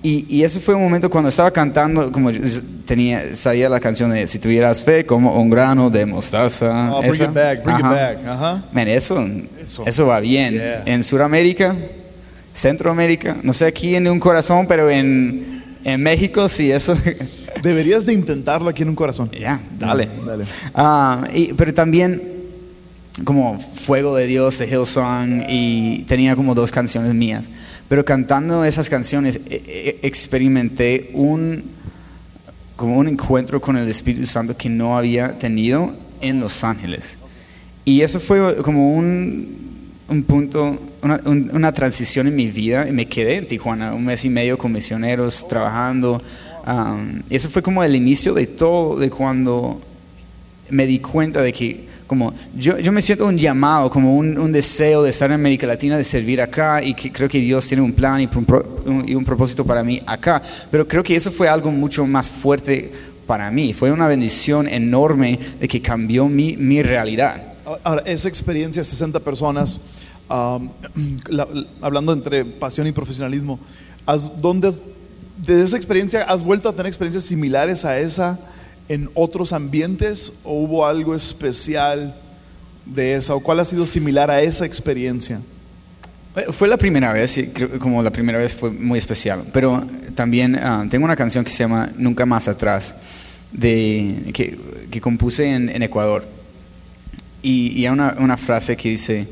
[0.02, 2.40] Y, y eso fue un momento cuando estaba cantando, como yo
[2.86, 6.92] tenía, sabía la canción de Si tuvieras fe como un grano de mostaza.
[6.94, 7.88] Oh, bring it back, bring Ajá.
[8.12, 8.26] it back.
[8.28, 8.64] Ajá.
[8.72, 9.18] Man, eso,
[9.62, 9.84] Eso.
[9.86, 10.54] eso, va bien.
[10.54, 10.82] Yeah.
[10.86, 11.74] En Sudamérica,
[12.52, 16.96] Centroamérica, no sé aquí en un corazón, pero en, en México sí, eso.
[17.62, 19.30] Deberías de intentarlo aquí en un corazón.
[19.32, 20.08] ya, dale.
[20.24, 20.44] Dale.
[20.74, 22.22] Ah, y- pero también
[23.24, 27.46] como Fuego de Dios de Hillsong y tenía como dos canciones mías.
[27.88, 29.62] Pero cantando esas canciones e-
[30.02, 31.64] e- experimenté un
[32.76, 37.18] como un encuentro con el Espíritu Santo que no había tenido en Los Ángeles.
[37.84, 39.56] Y eso fue como un,
[40.08, 42.86] un punto, una, un- una transición en mi vida.
[42.88, 46.22] Y me quedé en Tijuana un mes y medio con misioneros trabajando.
[46.66, 49.80] Um, y eso fue como el inicio de todo, de cuando
[50.70, 54.50] me di cuenta de que como yo, yo me siento un llamado, como un, un
[54.50, 57.82] deseo de estar en América Latina, de servir acá y que creo que Dios tiene
[57.84, 58.28] un plan y
[58.86, 60.42] un, y un propósito para mí acá.
[60.70, 62.90] Pero creo que eso fue algo mucho más fuerte
[63.26, 63.72] para mí.
[63.74, 67.42] Fue una bendición enorme de que cambió mi, mi realidad.
[67.84, 69.78] Ahora, esa experiencia, 60 personas,
[70.30, 70.70] um,
[71.28, 73.60] la- la- hablando entre pasión y profesionalismo,
[74.06, 74.80] ¿has- ¿dónde has-
[75.44, 78.38] de esa experiencia has vuelto a tener experiencias similares a esa
[78.88, 82.14] en otros ambientes o hubo algo especial
[82.86, 85.40] de esa o cuál ha sido similar a esa experiencia?
[86.36, 89.86] Eh, Fue la primera vez, y creo- como la primera vez fue muy especial, pero
[90.14, 92.96] también ah, tengo una canción que se llama Nunca más atrás,
[93.52, 94.58] de, que,
[94.90, 96.24] que compuse en, en Ecuador.
[97.42, 99.26] Y, y hay una, una frase que dice,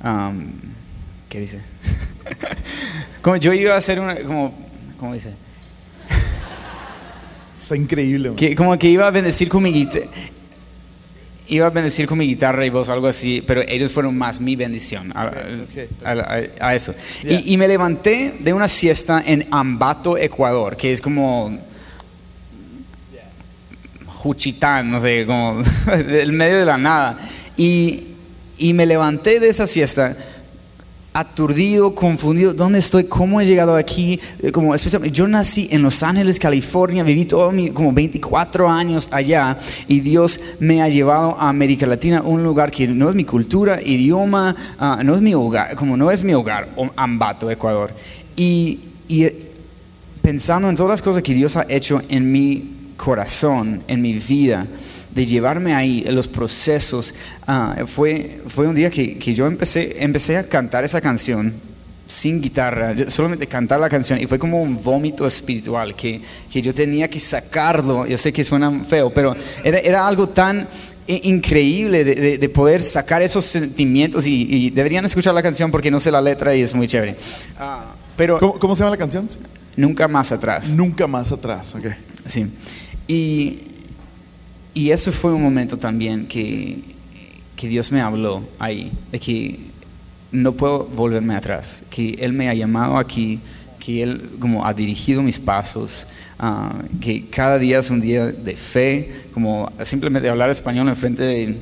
[0.00, 0.50] am,
[1.28, 1.60] ¿qué dice?
[3.22, 4.52] como yo iba a hacer una, como,
[4.98, 5.32] ¿cómo dice?
[7.60, 8.28] Está increíble.
[8.30, 8.36] man.
[8.36, 10.06] Que, como que iba a bendecir con mi guitarra.
[11.50, 14.54] Iba a bendecir con mi guitarra y voz, algo así, pero ellos fueron más mi
[14.54, 15.32] bendición a,
[16.04, 16.94] a- a- a eso.
[17.22, 17.40] Yeah.
[17.40, 21.58] Y, y me levanté de una siesta en Ambato, Ecuador, que es como
[24.06, 27.18] Juchitán, no sé, como el medio de la nada.
[27.56, 28.08] Y,
[28.58, 30.16] y me levanté de esa siesta
[31.18, 33.04] aturdido, confundido, ¿dónde estoy?
[33.04, 34.20] ¿Cómo he llegado aquí?
[34.40, 39.08] Eh, Como especialmente, yo nací en Los Ángeles, California, viví todo mi, como 24 años
[39.10, 43.24] allá y Dios me ha llevado a América Latina, un lugar que no es mi
[43.24, 47.92] cultura, idioma, ah, no es mi hogar, como no es mi hogar, Ambato, Ecuador.
[48.36, 49.50] Y, y, eh,
[50.22, 54.66] pensando en todas las cosas que Dios ha hecho en mi corazón, en mi vida,
[55.14, 57.14] de llevarme ahí, los procesos,
[57.46, 61.54] ah, fue, fue un día que, que yo empecé, empecé a cantar esa canción
[62.06, 66.72] sin guitarra, solamente cantar la canción y fue como un vómito espiritual que, que yo
[66.72, 70.66] tenía que sacarlo, yo sé que suena feo, pero era, era algo tan
[71.06, 75.90] increíble de, de- de poder sacar esos sentimientos y, y deberían escuchar la canción porque
[75.90, 77.16] no sé la letra y es muy chévere.
[77.58, 79.28] Ah, pero ¿Cómo, cómo se llama la canción?
[79.76, 80.70] nunca más atrás.
[80.70, 81.74] Nunca más atrás.
[81.74, 81.86] ok.
[82.26, 82.46] Sí.
[83.06, 83.58] Y,
[84.78, 86.78] y eso fue un momento también que,
[87.56, 89.58] que Dios me habló ahí, de que
[90.30, 93.40] no puedo volverme atrás, que Él me ha llamado aquí,
[93.80, 96.06] que Él como ha dirigido mis pasos,
[96.38, 101.24] ah, que cada día es un día de fe, como simplemente hablar español en frente
[101.24, 101.56] de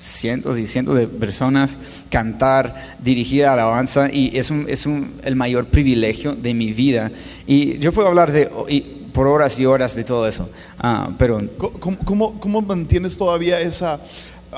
[0.00, 1.78] cientos y cientos de personas,
[2.10, 7.12] cantar, dirigir alabanza y es, un, es un, el mayor privilegio de mi vida.
[7.46, 11.40] Y yo puedo hablar de, y por horas y horas de todo eso, ah, pero
[11.58, 14.00] ¿Cómo, mantienes todavía esa,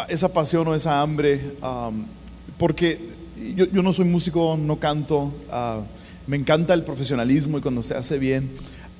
[0.08, 1.40] esa pasión o esa hambre?
[1.60, 2.04] Am,
[2.58, 3.00] porque
[3.56, 5.80] yo, yo no soy músico, no canto, ah,
[6.26, 8.50] me encanta el profesionalismo y cuando se hace bien,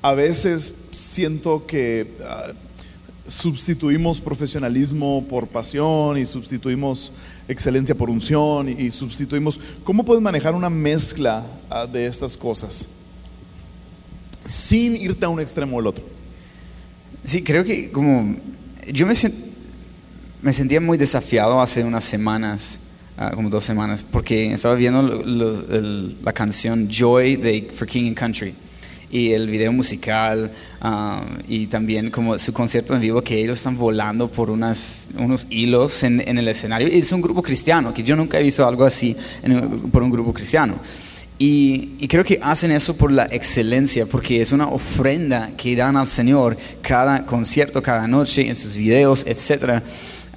[0.01, 2.51] a veces siento que ah,
[3.27, 7.13] sustituimos profesionalismo por pasión y sustituimos
[7.47, 9.59] excelencia por unción y, sustituimos...
[9.83, 11.45] ¿Cómo puedes manejar una mezcla
[11.91, 12.87] de estas cosas
[14.45, 16.03] sin irte a un extremo o el otro?
[17.25, 18.35] Sí, creo que como
[18.91, 19.33] yo me, sien-
[20.41, 22.79] me sentía muy desafiado hace unas semanas,
[23.17, 27.87] ah, como dos semanas, porque estaba viendo lo- lo- el- la canción Joy de For
[27.87, 28.53] King and Country
[29.09, 30.51] y el video musical
[30.81, 35.45] ah, y también como su concierto en vivo que ellos están volando por unas, unos
[35.49, 36.87] hilos en, en el escenario.
[36.89, 40.33] Es un grupo cristiano, que yo nunca he visto algo así en- por un grupo
[40.33, 40.75] cristiano.
[41.45, 45.97] Y, y creo que hacen eso por la excelencia, porque es una ofrenda que dan
[45.97, 49.81] al Señor cada concierto, cada noche, en sus videos, etc.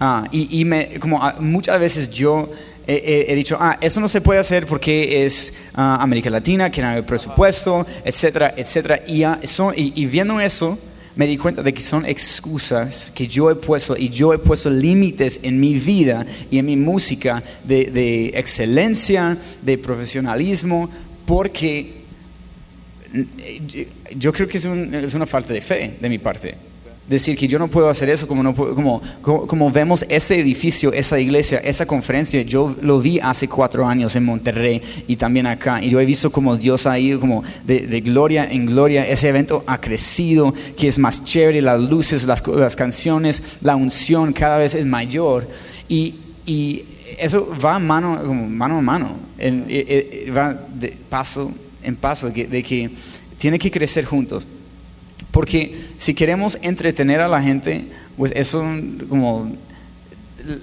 [0.00, 2.50] Ah, y y me, como ah, muchas veces yo
[2.88, 6.82] he, he- dicho, ah, eso no se puede hacer porque es ah, América Latina, que
[6.82, 9.00] no hay presupuesto, etcétera, etcétera.
[9.06, 10.76] Y, ah, son- y, y viendo eso,
[11.16, 14.70] me di cuenta de que son excusas que yo he puesto y yo he puesto
[14.70, 20.90] límites en mi vida y en mi música de, de excelencia, de profesionalismo,
[21.24, 22.02] porque
[23.14, 26.54] eh, yo creo que es, es una falta de fe de mi parte.
[27.08, 30.40] Decir que yo no puedo hacer eso como, no puedo- como, como, como vemos ese
[30.40, 35.46] edificio, esa iglesia, esa conferencia, yo lo vi hace cuatro años en Monterrey y también
[35.46, 35.80] acá.
[35.80, 39.06] Y yo he visto como Dios ha ido como de, de gloria en gloria.
[39.06, 44.32] Ese evento ha crecido, que es más chévere, las luces, las, las canciones, la unción
[44.32, 45.48] cada vez es mayor.
[45.88, 46.14] Y,
[46.44, 46.82] y
[47.20, 51.52] eso va mano, mano a mano, en- eh, eh, va de paso
[51.84, 52.90] en paso, de que
[53.38, 54.44] tiene que crecer juntos.
[55.36, 57.84] Porque si queremos entretener a la gente,
[58.16, 58.64] pues eso
[59.06, 59.52] como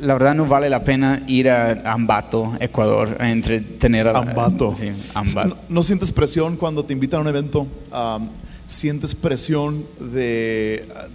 [0.01, 4.73] la verdad no vale la pena ir a Ambato, Ecuador, a entretener a la Ambato.
[4.73, 5.49] Sí, Ambato.
[5.49, 7.67] ¿No, no sientes presión cuando te invitan a un evento?
[7.91, 8.29] Am,
[8.65, 11.05] ¿Sientes presión de, ah,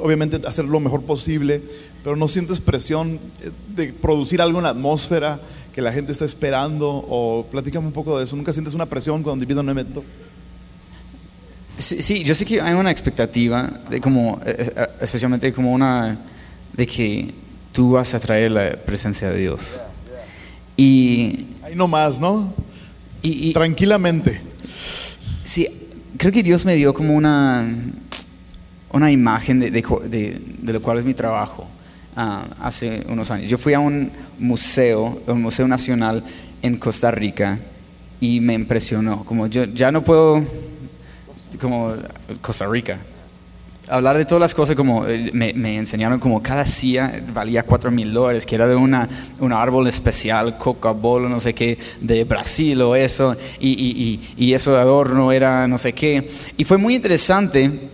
[0.00, 1.62] obviamente, hacer lo mejor posible,
[2.04, 5.40] pero no sientes presión eh, de producir algo en la atmósfera
[5.74, 7.04] que la gente está esperando?
[7.08, 8.36] O platícame un poco de eso.
[8.36, 10.04] ¿Nunca sientes una presión cuando te invitan a un evento?
[11.80, 16.18] Sí, sí, yo sé que hay una expectativa de como, eh, eh, especialmente como una,
[16.74, 17.32] de que
[17.72, 19.80] tú vas a traer la presencia de Dios.
[20.76, 22.52] Y, Ahí nomás, ¿no?
[23.22, 24.40] y, y- Tranquilamente.
[25.44, 25.66] Sí,
[26.16, 27.66] creo que Dios me dio como una,
[28.92, 31.66] una imagen de, de, de- de lo cual es mi trabajo
[32.16, 33.50] ah, hace unos años.
[33.50, 36.22] Yo fui a un museo, un museo nacional
[36.62, 37.58] en Costa Rica
[38.20, 39.24] y me impresionó.
[39.24, 40.42] Como yo ya no puedo,
[41.58, 41.94] como
[42.40, 42.98] Costa Rica,
[43.90, 47.90] hablar de todas las cosas como eh, me, me enseñaron como cada silla valía cuatro
[47.90, 49.08] mil dólares que era de una
[49.40, 54.46] un árbol especial coca cola no sé qué de Brasil o eso y, y, y,
[54.46, 56.28] y eso de adorno era no sé qué.
[56.56, 57.90] Y fue muy interesante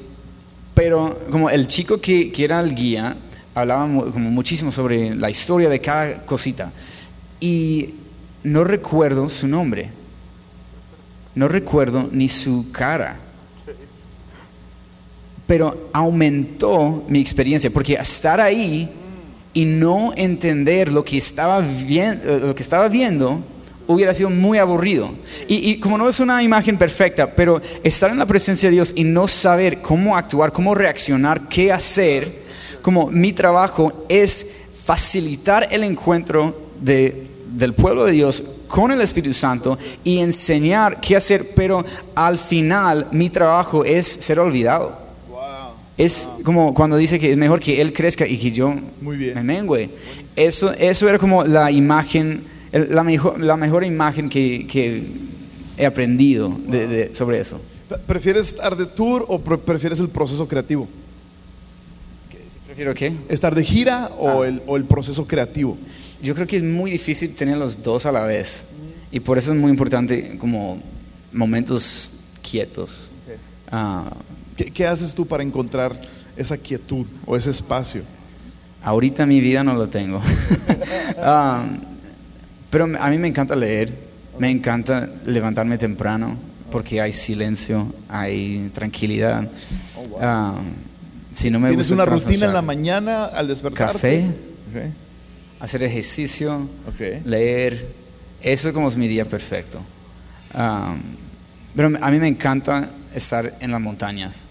[0.75, 3.17] pero como el chico que, que era el guía
[3.55, 6.71] hablaba como muchísimo sobre la historia de cada cosita
[7.41, 7.95] y
[8.45, 9.91] no recuerdo su nombre.
[11.35, 13.19] No recuerdo ni su cara
[15.47, 18.89] pero aumentó mi experiencia, porque estar ahí
[19.55, 23.41] y no entender lo que estaba, eh, lo que estaba viendo
[23.87, 25.11] hubiera sido muy aburrido.
[25.47, 28.93] Y, y como no es una imagen perfecta, pero estar en la presencia de Dios
[28.97, 32.45] y no saber cómo actuar, cómo reaccionar, qué hacer,
[32.83, 39.33] como mi trabajo es facilitar el encuentro de- del pueblo de Dios con el Espíritu
[39.33, 41.85] Santo y enseñar qué hacer, pero
[42.17, 45.06] al final mi trabajo es ser olvidado.
[45.99, 49.35] Es como cuando dice que es mejor que él crezca y que yo Muy bien.
[49.35, 49.89] me mengue.
[50.37, 55.05] Eso, eso era como la imagen, la mejor, la mejor imagen que, que
[55.79, 57.61] he aprendido de- de- sobre eso.
[58.07, 60.87] ¿Prefieres estar de tour o pre- prefieres el proceso creativo?
[62.67, 63.13] ¿Prefiero qué?
[63.31, 65.79] ¿Estar de gira o, el, o el proceso creativo?
[66.23, 68.67] Yo creo que es muy difícil tener los dos a la vez.
[69.11, 70.83] Y por eso es muy importante como
[71.33, 73.11] momentos quietos.
[73.71, 74.15] Ah,
[74.57, 76.01] ¿Qué, qué haces tú para encontrar
[76.37, 78.03] esa quietud o ese espacio?
[78.83, 80.21] Ahorita en mi vida no lo tengo.
[81.19, 81.65] Ah,
[82.71, 83.93] pero a mí me encanta leer,
[84.39, 86.37] me encanta levantarme temprano
[86.71, 89.49] porque hay silencio, hay tranquilidad.
[90.21, 90.61] Ah,
[91.33, 93.93] si no me ¿Tienes una rutina en la mañana al despertarte?
[93.93, 94.27] Café.
[94.27, 94.93] Ok,
[95.61, 97.25] hacer ejercicio, ok.
[97.25, 97.87] leer,
[98.43, 99.81] eso es como es mi día perfecto.
[100.53, 100.97] Ah,
[101.75, 104.45] pero a mí me encanta estar en las montañas.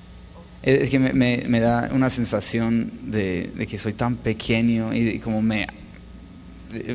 [0.65, 5.19] Es que me, me- me da una sensación de, de que soy tan pequeño y,
[5.19, 5.67] como me,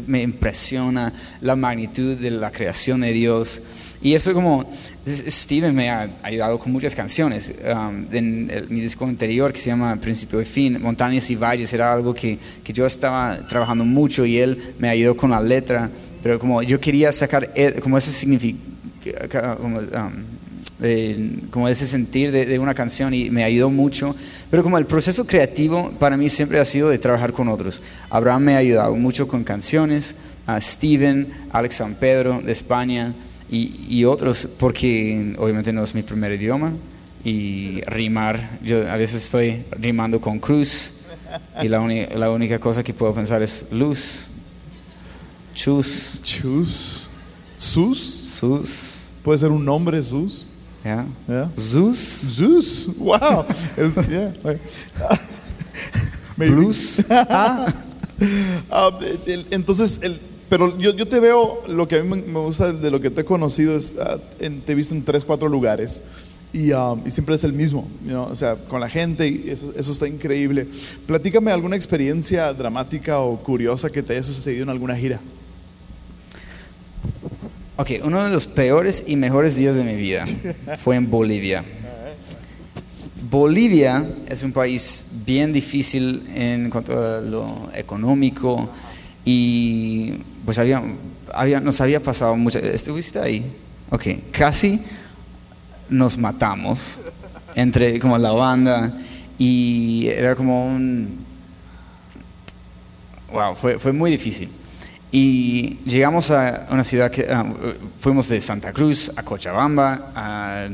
[0.08, 3.62] me impresiona la magnitud de la creación de Dios.
[4.02, 4.68] Y eso como
[5.06, 7.54] Steven me ha ayudado con muchas canciones.
[7.64, 11.72] Um, en el- mi disco anterior que se llama Principio y Fin, Montañas y Valles,
[11.72, 15.88] era algo que, que yo estaba trabajando mucho y él me ayudó con la letra.
[16.24, 20.12] Pero como yo quería sacar eh, como ese significado, como, um,
[20.82, 24.14] eh, como ese sentir de, de, una canción y me ayudó mucho.
[24.50, 27.82] Pero como el proceso creativo para mí siempre ha sido de trabajar con otros.
[28.08, 30.16] Abraham me ha ayudado mucho con canciones,
[30.46, 33.14] a Steven, Alex San Pedro de España
[33.50, 36.74] y, y otros, porque obviamente no es mi primer idioma
[37.24, 40.94] y rimar, yo a veces estoy rimando con cruz
[41.62, 41.80] y la,
[42.16, 44.26] la única cosa que puedo pensar es luz,
[45.54, 46.20] chus.
[46.22, 47.10] Chus.
[47.56, 47.98] Sus.
[47.98, 49.10] Sus.
[49.22, 50.49] Puede ser un nombre, Sus.
[50.84, 51.06] Yeah.
[51.28, 51.48] Yeah.
[51.58, 51.98] Zeus.
[51.98, 52.88] Zeus.
[52.98, 53.44] Wow.
[54.08, 54.32] Yeah.
[56.36, 57.04] Blues.
[57.10, 57.72] Ah.
[58.70, 58.90] Ah,
[59.26, 60.18] el- entonces, el,
[60.50, 63.22] pero yo, yo te veo, lo que a mí me gusta de lo que te
[63.22, 66.02] he conocido es, ah, en- te he visto en tres, cuatro lugares
[66.52, 69.48] y, ah, y siempre es el mismo, you know, o sea, con la gente y
[69.48, 70.66] eso, eso está increíble.
[71.06, 75.18] Platícame alguna experiencia dramática o curiosa que te haya sucedido en alguna gira.
[77.80, 80.26] Ok, uno de los peores y mejores días de mi vida
[80.84, 81.64] fue en Bolivia.
[83.30, 88.68] Bolivia es un país bien difícil en cuanto a lo económico
[89.24, 90.12] y
[90.44, 90.82] pues había,
[91.32, 92.58] había, nos había pasado mucho.
[92.58, 93.50] ¿Estuviste ahí?
[93.88, 94.78] Ok, casi
[95.88, 97.00] nos matamos
[97.54, 98.92] entre como la banda
[99.38, 101.24] y era como un...
[103.32, 104.50] Wow, fue, fue muy difícil.
[105.12, 107.44] Y llegamos a una ciudad que ah,
[107.98, 110.68] fuimos de Santa Cruz a Cochabamba, a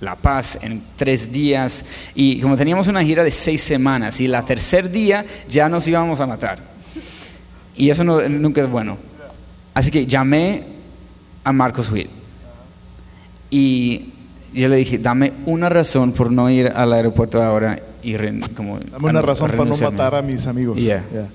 [0.00, 1.84] La Paz en tres días.
[2.14, 6.20] Y como teníamos una gira de seis semanas, y la tercer día ya nos íbamos
[6.20, 6.58] a matar.
[7.76, 8.98] Y eso no- nunca es bueno.
[9.72, 10.64] Así que llamé
[11.44, 12.10] a Marcos Witt.
[13.50, 14.12] Y
[14.52, 18.14] yo le dije, dame una razón por no ir al aeropuerto ahora y
[18.54, 19.96] como Dame una razón para no renunciarme".
[19.98, 20.76] matar a mis amigos.
[20.78, 21.02] Yeah.
[21.10, 21.28] Yeah.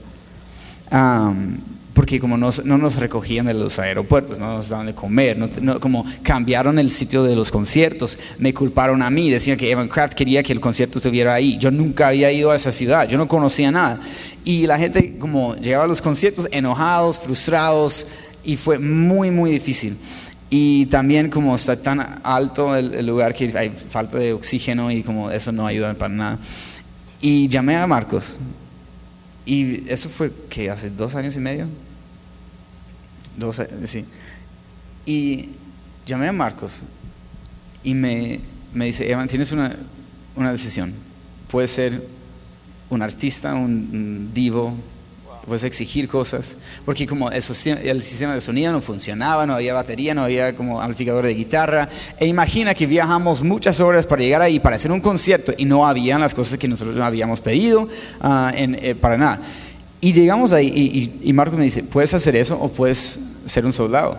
[0.91, 1.57] Am,
[1.93, 5.47] porque como nos- no nos recogían de los aeropuertos, no nos daban de comer, no-
[5.61, 9.87] no- como cambiaron el sitio de los conciertos, me culparon a mí, decían que Evan
[9.87, 11.57] Kraft quería que el concierto estuviera ahí.
[11.57, 13.99] Yo nunca había ido a esa ciudad, yo no conocía nada.
[14.43, 18.07] Y la gente como llegaba a los conciertos enojados, frustrados,
[18.43, 19.95] y fue muy, muy difícil.
[20.49, 25.01] Y también como está tan alto el, el lugar que hay falta de oxígeno y
[25.01, 26.39] como eso no ayuda para nada.
[27.21, 28.37] Y llamé a Marcos,
[29.45, 31.67] y eso fue que hace dos años y medio.
[33.37, 34.05] Dos, a- sí.
[35.05, 35.49] Y
[36.05, 36.81] llamé a Marcos
[37.83, 38.39] y me,
[38.73, 39.75] me dice, Evan, tienes una,
[40.35, 40.93] una decisión.
[41.49, 42.05] Puedes ser
[42.89, 44.73] un artista, un, un divo,
[45.45, 50.23] puedes exigir cosas, porque como el, sistema de sonido no funcionaba, no había batería, no
[50.23, 54.77] había como amplificador de guitarra, e imagina que viajamos muchas horas para llegar ahí, para
[54.77, 57.89] hacer un concierto, y no habían las cosas que nosotros habíamos pedido
[58.21, 59.41] ah, en- eh, para nada.
[59.99, 63.65] Y llegamos ahí, y, y- y Marcos me dice, puedes hacer eso o puedes ser
[63.65, 64.17] un soldado.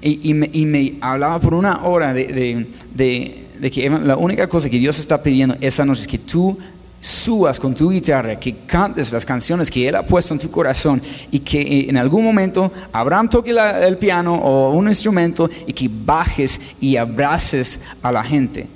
[0.00, 4.78] Y, me, hablaba por una hora de, de- de- de que la única cosa que
[4.78, 6.56] Dios está pidiendo esa noche es que tú
[7.00, 11.00] subas con tu guitarra, que cantes las canciones que Él ha puesto en tu corazón
[11.30, 15.88] y que eh, en algún momento Abraham toque el piano o un instrumento y que
[15.90, 18.66] bajes y abraces a la gente.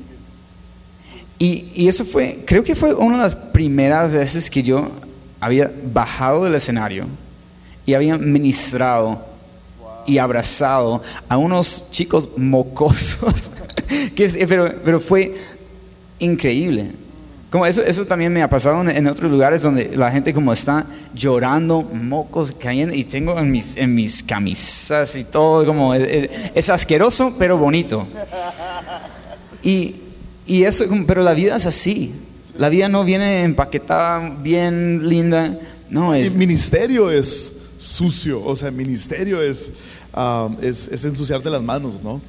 [1.38, 4.88] Y, y eso fue, creo que fue una de las primeras veces que yo
[5.40, 7.06] había bajado del escenario
[7.84, 9.26] y había ministrado
[10.06, 13.50] y abrazado a unos chicos mocosos.
[14.14, 15.34] que es- pero, pero fue
[16.20, 16.92] increíble.
[17.52, 20.54] Como eso, eso también me ha pasado en, en otros lugares donde la gente como
[20.54, 26.02] está llorando, mocos cayendo, y tengo en mis, en mis camisas y todo, como es,
[26.02, 28.06] es- es asqueroso, pero bonito.
[29.62, 29.96] Y,
[30.46, 32.14] y eso, pero la vida es así.
[32.56, 35.58] La vida no viene empaquetada bien linda.
[35.90, 39.72] No, es, ministerio es sucio, o sea, ministerio es,
[40.62, 42.20] es, es ensuciarte las manos, ¿no?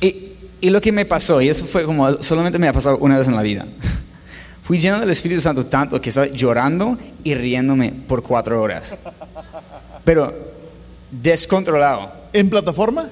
[0.00, 3.18] Y, y lo que me pasó, y eso fue como solamente me ha pasado una
[3.18, 3.66] vez en la vida.
[4.70, 8.94] Fui lleno del Espíritu Santo tanto que estaba llorando y riéndome por cuatro horas.
[10.04, 10.32] Pero
[11.10, 12.12] descontrolado.
[12.32, 13.08] ¿En plataforma?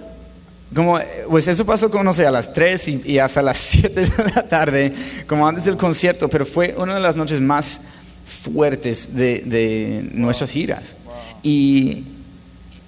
[0.73, 3.59] Como, eh, pues eso pasó como, no sé, a las 3 y, y hasta las
[3.73, 4.94] 7 de la tarde,
[5.27, 7.88] como antes del concierto, pero fue una de las noches más
[8.25, 10.94] fuertes de, de nuestras giras.
[11.42, 12.05] Y,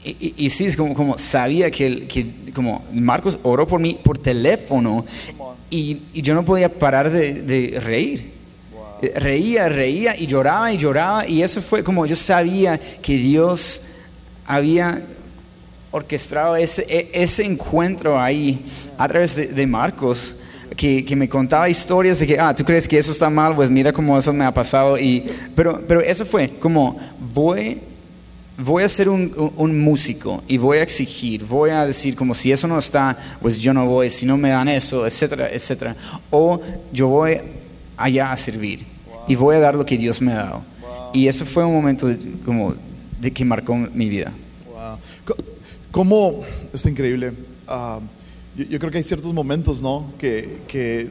[0.05, 3.99] y, y- y sí, es como, como sabía que, que como Marcos oró por mí
[4.01, 5.05] por teléfono
[5.71, 8.39] y, y yo no podía parar de, de reír.
[9.17, 13.83] Reía, reía y lloraba y lloraba y eso fue como yo sabía que Dios
[14.47, 15.03] había
[15.91, 18.65] orquestado ese, e- ese encuentro ahí
[18.99, 20.37] a través de, de Marcos,
[20.77, 23.71] que, que me contaba historias de que, ah, tú crees que eso está mal, pues
[23.71, 24.99] mira cómo eso me ha pasado.
[24.99, 25.25] Y,
[25.57, 26.97] pero, pero eso fue como,
[27.35, 27.81] voy,
[28.57, 32.35] voy a ser un, un- un músico y voy a exigir, voy a decir como
[32.35, 35.97] si eso no está, pues yo no voy, si no me dan eso, etcétera, etcétera.
[36.31, 36.61] O
[36.93, 37.39] yo voy
[37.97, 38.87] allá a servir
[39.31, 40.63] y voy a dar lo que Dios me ha dado.
[41.13, 42.75] Y eso fue un momento de- como
[43.21, 44.33] de que marcó mi vida.
[44.67, 44.99] Wow.
[45.91, 46.43] ¿Cómo?
[46.73, 47.33] Es increíble.
[47.67, 47.99] Ah,
[48.57, 50.13] yo, yo creo que hay ciertos momentos, ¿no?
[50.19, 51.09] Que, que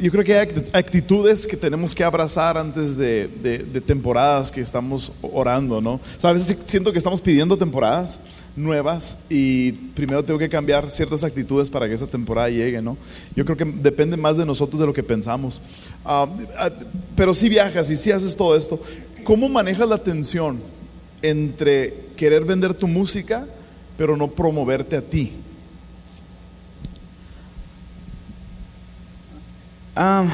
[0.00, 4.50] yo creo que hay act- actitudes que tenemos que abrazar antes de, de- de temporadas
[4.50, 5.94] que estamos orando, ¿no?
[5.94, 8.20] O sea, a veces siento que estamos pidiendo temporadas
[8.56, 12.96] nuevas y primero tengo que cambiar ciertas actitudes para que esa temporada llegue, ¿no?
[13.36, 15.60] Yo creo que depende más de nosotros de lo que pensamos.
[16.04, 16.26] Ah,
[16.58, 16.70] ah,
[17.16, 18.80] pero si viajas y si haces todo esto,
[19.22, 20.60] ¿cómo manejas la tensión
[21.22, 23.46] entre querer vender tu música,
[23.96, 25.32] pero no promoverte a ti?
[29.96, 30.26] Ah,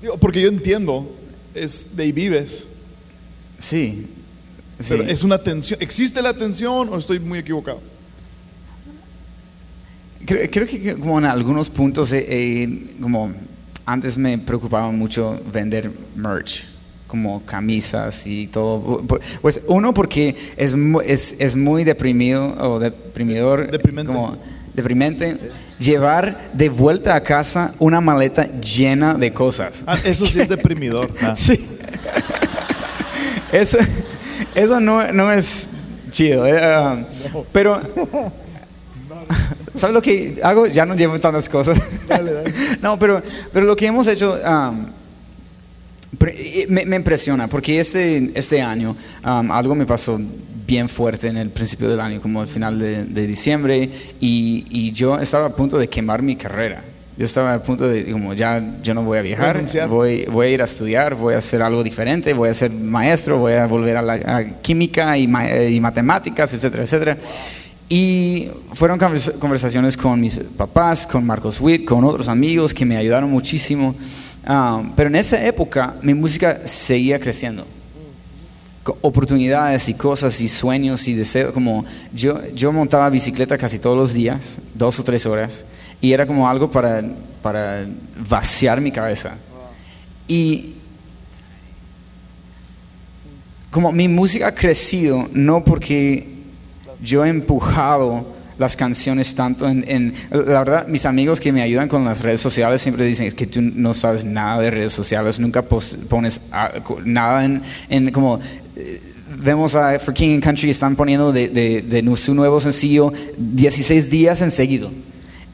[0.00, 1.08] Digo, Porque yo entiendo,
[1.54, 2.68] es de ahí vives,
[3.58, 4.06] sí,
[4.80, 4.86] sí.
[4.88, 5.78] pero es una tensión.
[5.80, 7.80] ¿Existe la tensión o estoy muy equivocado?
[10.26, 13.32] Creo, creo que como en algunos puntos, eh, eh, como
[13.86, 16.64] antes me preocupaba mucho vender merch,
[17.06, 19.02] como camisas y todo.
[19.02, 20.74] Pu- Pues uno porque es,
[21.04, 24.12] es, es muy deprimido o deprimidor, Deprimente.
[24.12, 24.36] como
[24.74, 25.36] deprimente,
[25.82, 29.82] llevar de vuelta a casa una maleta llena de cosas.
[29.86, 31.10] Ah, eso sí es deprimidor.
[31.22, 31.34] Ah.
[31.36, 31.58] Sí.
[33.52, 33.78] Eso,
[34.54, 35.68] eso no, no es
[36.10, 36.46] chido.
[36.46, 37.04] eh, ah,
[37.52, 37.80] Pero,
[39.74, 40.66] ¿sabes lo que hago?
[40.66, 41.78] Ya no llevo tantas cosas.
[42.82, 43.22] No, pero,
[43.52, 44.86] pero lo que hemos hecho um,
[46.68, 50.18] me, me impresiona, porque este, este año um, algo me pasó
[50.72, 54.90] bien fuerte en el principio del año, como al final de, de diciembre, y, y
[54.92, 56.82] yo estaba a punto de quemar mi carrera.
[57.18, 59.86] Yo estaba a punto de, como ya, yo no voy a viajar, Renunciar.
[59.86, 63.36] voy, voy a ir a estudiar, voy a hacer algo diferente, voy a ser maestro,
[63.38, 67.18] voy a volver a la a química y, ma- y matemáticas, etcétera, etcétera.
[67.88, 72.96] Y fueron convers- conversaciones con mis papás, con Marcos Witt, con otros amigos que me
[72.96, 73.94] ayudaron muchísimo.
[74.46, 77.66] Ah, pero en esa época mi música seguía creciendo.
[79.00, 81.52] Oportunidades y cosas y sueños y deseos.
[81.52, 85.64] Como yo, yo montaba bicicleta casi todos los días, dos o tres horas,
[86.00, 87.02] y era como algo para,
[87.42, 87.86] para
[88.28, 89.34] vaciar mi cabeza.
[90.26, 90.74] Y
[93.70, 96.28] como mi música ha crecido, no porque
[97.00, 98.26] yo he empujado
[98.58, 102.40] las canciones tanto en, en- la verdad mis amigos que me ayudan con las redes
[102.40, 106.42] sociales siempre dicen es que tú no sabes nada de redes sociales nunca pones
[107.04, 108.38] nada en, en como
[109.38, 114.10] vemos a For King and Country están poniendo de, de- de su nuevo sencillo 16
[114.10, 114.90] días en seguido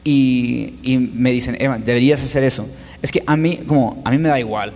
[0.03, 2.67] y, y me dicen Evan deberías hacer eso
[3.01, 4.73] es que a mí como a mí me da igual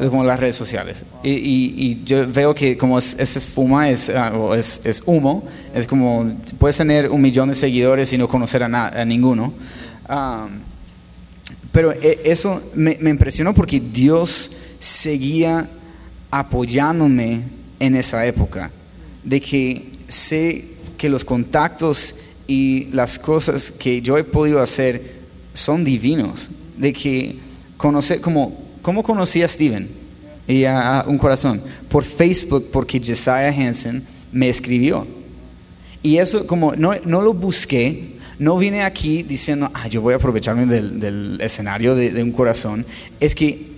[0.00, 1.04] es como las redes sociales.
[1.22, 5.44] Y, y- y yo veo que como es, es espuma, es, ah, es, es humo,
[5.74, 9.52] es como puedes tener un millón de seguidores y no conocer a, na- a ninguno.
[10.08, 10.60] Am,
[11.70, 15.68] pero eh, eso me, me impresionó porque Dios seguía
[16.30, 17.42] apoyándome
[17.80, 18.70] en esa época,
[19.24, 20.64] de que sé
[20.96, 22.14] que los contactos
[22.46, 25.20] y las cosas que yo he podido hacer
[25.54, 27.36] son divinos, de que
[27.76, 29.88] conocer, como, ¿cómo conocí a Steven
[30.46, 31.62] y a, un corazón?
[31.88, 35.06] Por Facebook, porque Josiah Hansen me escribió.
[36.02, 40.16] Y eso como no, no lo busqué, no vine aquí diciendo, ah, yo voy a
[40.16, 42.86] aprovecharme del, del escenario de un corazón,
[43.20, 43.69] es que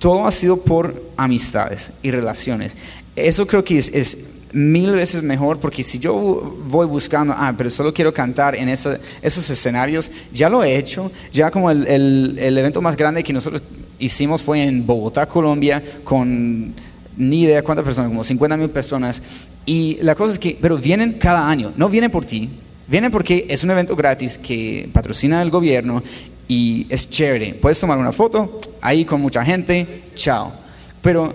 [0.00, 2.76] todo ha sido por amistades y relaciones.
[3.14, 7.94] Eso creo que es, mil veces mejor porque si yo voy buscando, ah, pero solo
[7.94, 12.82] quiero cantar en esos escenarios, ya lo he hecho, ya como el, el- el evento
[12.82, 13.62] más grande que nosotros
[14.00, 16.74] hicimos fue en Bogotá, Colombia, con
[17.16, 19.22] ni idea cuántas personas, como 50 mil personas.
[19.66, 22.48] Y la cosa es que, pero vienen cada año, no vienen por ti,
[22.88, 26.02] vienen porque es un evento gratis que patrocina el gobierno
[26.50, 27.54] y es chévere.
[27.54, 30.52] Puedes tomar una foto ahí con mucha gente, chao.
[31.00, 31.32] Pero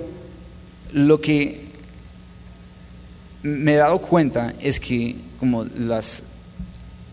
[0.91, 1.61] lo que
[3.41, 6.33] me he dado cuenta es que como las,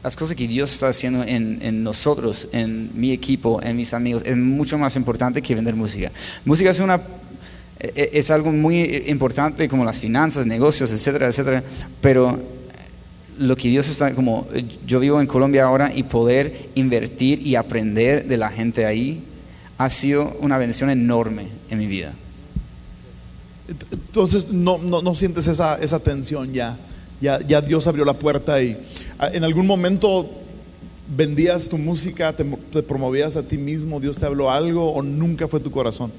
[0.02, 4.24] las cosas que Dios está haciendo en, en nosotros, en mi equipo, en mis amigos,
[4.26, 6.10] es mucho más importante que vender música.
[6.44, 7.00] Música es una
[7.78, 11.62] e- es algo muy importante como las finanzas, negocios, etcétera, etcétera,
[12.00, 12.42] pero
[13.38, 14.46] lo que Dios está como
[14.86, 19.22] yo vivo en Colombia ahora y poder invertir y aprender de la gente ahí
[19.78, 22.12] ha sido una bendición enorme en mi vida.
[23.68, 26.76] Entonces no, no, sientes esa, esa tensión ya.
[27.20, 27.40] ya.
[27.40, 28.76] Ya Dios abrió la puerta y
[29.18, 30.28] ah, en algún momento
[31.16, 35.60] vendías tu música, te promovías a ti mismo, Dios te habló algo o nunca fue
[35.60, 36.12] tu corazón.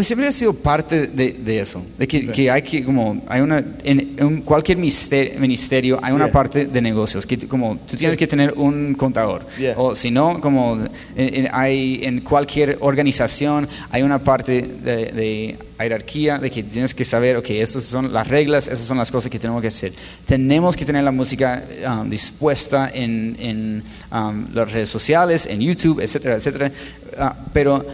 [0.00, 3.64] Siempre he sido parte de, de eso, de que, que hay que, como, hay una,
[3.84, 6.32] en, en cualquier ministerio hay una Yeah.
[6.32, 9.74] parte de negocios, que como tú tienes que tener un contador, Yeah.
[9.76, 10.74] o si no, como
[11.14, 16.92] en, en- hay, en cualquier organización hay una parte de, de jerarquía, de que tienes
[16.94, 19.92] que saber, ok, esas son las reglas, esas son las cosas que tenemos que hacer.
[20.26, 23.82] Tenemos que tener la música um, dispuesta en, en
[24.12, 26.72] um, las redes sociales, en YouTube, etcétera, etcétera,
[27.18, 27.84] Ah, pero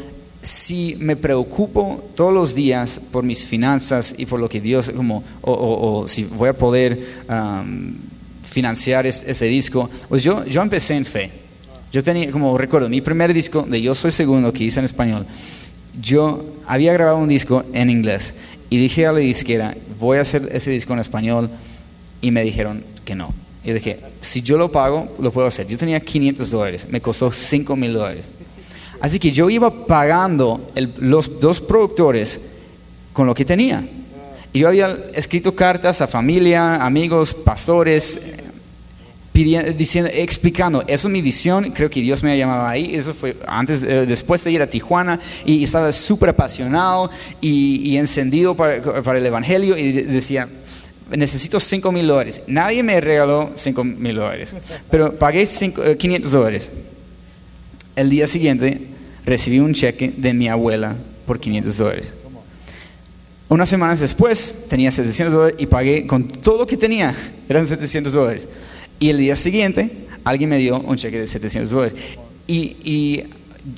[0.41, 5.25] si me preocupo todos los días por mis finanzas y por lo que Dios, como,
[5.43, 5.53] o,
[6.03, 6.99] o- si voy a poder
[8.45, 11.31] financiar es- ese disco, pues yo, yo empecé en fe.
[11.93, 15.27] Yo tenía, como recuerdo, mi primer disco de Yo Soy Segundo que hice en español,
[16.01, 18.35] yo había grabado un disco en inglés
[18.71, 21.51] y dije a la disquera, voy a hacer ese disco en español
[22.21, 23.35] y me dijeron que no.
[23.65, 25.67] Y dije, si yo lo pago, lo puedo hacer.
[25.67, 28.33] Yo tenía 500 dólares, me costó 5 mil dólares.
[29.01, 32.41] Así que yo iba pagando el- los dos productores
[33.13, 33.87] con lo que tenía.
[34.53, 38.45] Y yo había escrito cartas a familia, amigos, pastores, eh,
[39.33, 43.15] pidiendo, diciendo, explicando, eso es mi visión, creo que Dios me ha llamado ahí, eso
[43.15, 47.09] fue antes, eh, después de ir a Tijuana y, estaba súper apasionado
[47.41, 48.77] y, encendido para,
[49.19, 50.49] el Evangelio y de- decía,
[51.11, 52.43] necesito 5 mil dólares.
[52.49, 54.55] Nadie me regaló 5 mil dólares,
[54.91, 56.71] pero pagué cinco- eh, 500 dólares.
[57.99, 58.81] El día siguiente
[59.27, 60.95] recibí un cheque de mi abuela
[61.27, 62.15] por 500 dólares.
[63.49, 67.13] Unas semanas después tenía 700 dólares y pagué con todo lo que tenía,
[67.49, 68.49] eran 700 dólares.
[69.01, 69.91] Y el día siguiente
[70.23, 71.95] alguien me dio un cheque de 700 dólares.
[72.47, 73.25] Y,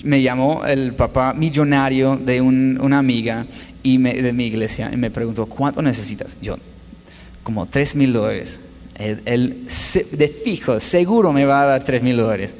[0.04, 3.46] me llamó el papá millonario de un- una amiga
[3.82, 6.36] y de mi iglesia y me preguntó, ¿cuánto necesitas?
[6.42, 6.58] Yo,
[7.42, 8.60] como 3 mil dólares.
[9.66, 12.54] Se- de fijo, seguro me va a dar 3 mil dólares.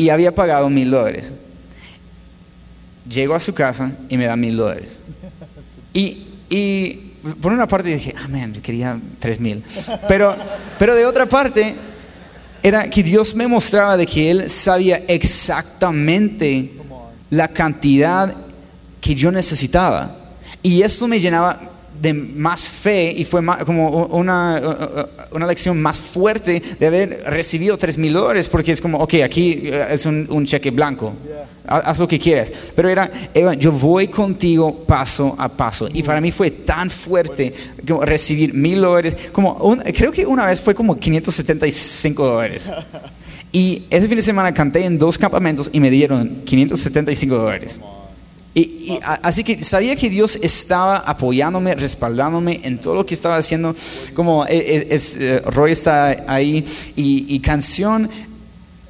[0.00, 1.30] Y había pagado mil dólares.
[3.06, 5.02] Llego a su casa y me da mil dólares.
[5.92, 9.62] Y, y por una parte dije, ah, man, quería tres mil.
[10.08, 10.34] Pero,
[10.78, 11.74] pero de otra parte,
[12.62, 16.72] era que Dios me mostraba de que Él sabía exactamente
[17.28, 18.34] la cantidad
[19.02, 20.16] que yo necesitaba.
[20.62, 21.60] Y eso me llenaba
[22.00, 24.60] de más fe y fue más- como una,
[25.32, 29.60] una lección más fuerte de haber recibido tres mil dólares, porque es como, ok, aquí
[29.64, 31.12] eh, es un, un cheque blanco,
[31.66, 32.50] Ha- haz lo que quieras.
[32.74, 35.88] Pero era, Evan, yo voy contigo paso a paso.
[35.92, 37.52] Y para mí fue tan fuerte
[37.86, 42.72] como recibir mil dólares, como un- creo que una vez fue como 575 dólares.
[43.52, 47.80] Y ese fin de semana canté en dos campamentos y me dieron 575 dólares.
[48.54, 53.14] Y, y a- así que sabía que Dios estaba apoyándome, respaldándome en todo lo que
[53.14, 53.74] estaba haciendo.
[54.14, 56.64] Como eh, eh, es, eh, Roy está ahí
[56.96, 58.08] y, y canción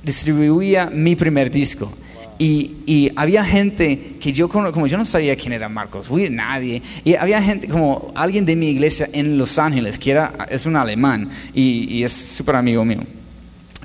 [0.02, 1.92] distribuía mi primer disco.
[2.38, 6.80] Y, y había gente que yo, como yo no sabía quién era Marcos, Witt, nadie.
[7.04, 10.74] Y había gente, como alguien de mi iglesia en Los Ángeles, que era, es un
[10.76, 13.02] alemán y, es súper amigo mío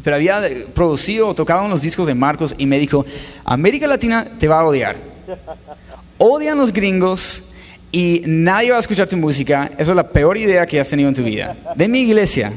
[0.03, 3.03] pero había eh, producido o tocado los discos de Marcos y me dijo,
[3.43, 4.95] América Latina te va a odiar.
[6.17, 7.51] Odian los gringos
[7.91, 9.71] y nadie va a escuchar tu música.
[9.77, 11.55] Eso es la peor idea que has tenido en tu vida.
[11.75, 12.51] De mi iglesia.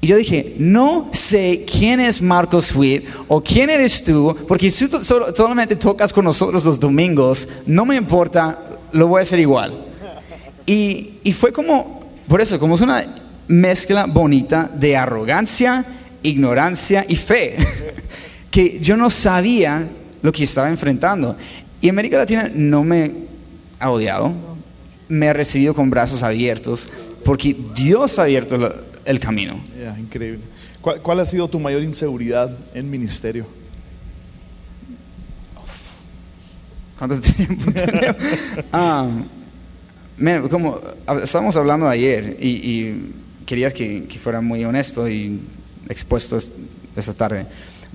[0.00, 4.88] Y yo dije, no sé quién es Marcos Sweet o quién eres tú, porque si
[4.88, 8.58] tú solo- solamente tocas con nosotros los domingos, no me importa,
[8.90, 9.72] lo voy a hacer igual.
[10.66, 13.04] Y, y fue como, por eso, como es una
[13.46, 15.84] mezcla bonita de arrogancia,
[16.24, 17.56] ignorancia y fe,
[18.50, 19.88] que yo no sabía
[20.22, 21.36] lo que estaba enfrentando.
[21.80, 23.12] Y América Latina no me
[23.78, 24.32] ha odiado,
[25.08, 26.88] me ha recibido con brazos abiertos,
[27.24, 28.56] porque Dios ha abierto
[29.04, 29.60] el camino.
[29.82, 30.40] Ya, increíble.
[30.80, 33.46] ¿Cuál, cuál ha sido tu mayor inseguridad en ministerio?
[36.98, 38.16] ¿Cuánto tiempo tenemos?
[38.72, 39.08] Ah,
[40.18, 40.80] man, como
[41.22, 43.12] estábamos hablando ayer y, y
[43.46, 45.40] querías que, que fuera muy honesto y
[45.88, 46.52] expuesto es-
[46.94, 47.46] esta tarde,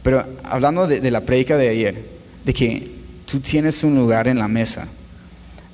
[0.04, 2.92] pero hablando de, de la predica de ayer, de que
[3.26, 4.88] tú tienes un lugar en la mesa,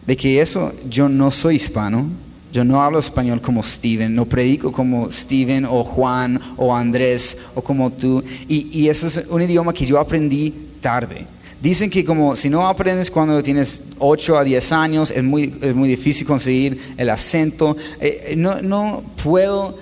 [0.05, 2.05] de que eso yo no soy hispano,
[2.51, 7.63] yo no hablo español como Steven, no predico como Steven o Juan o Andrés o
[7.63, 8.23] como tú.
[8.47, 11.25] Y, y eso es un idioma que yo aprendí tarde.
[11.63, 15.73] Dicen que como si no aprendes cuando tienes 8 a 10 años, es muy, es
[15.73, 17.77] muy difícil conseguir el acento.
[18.01, 19.75] Eh, eh, no, no puedo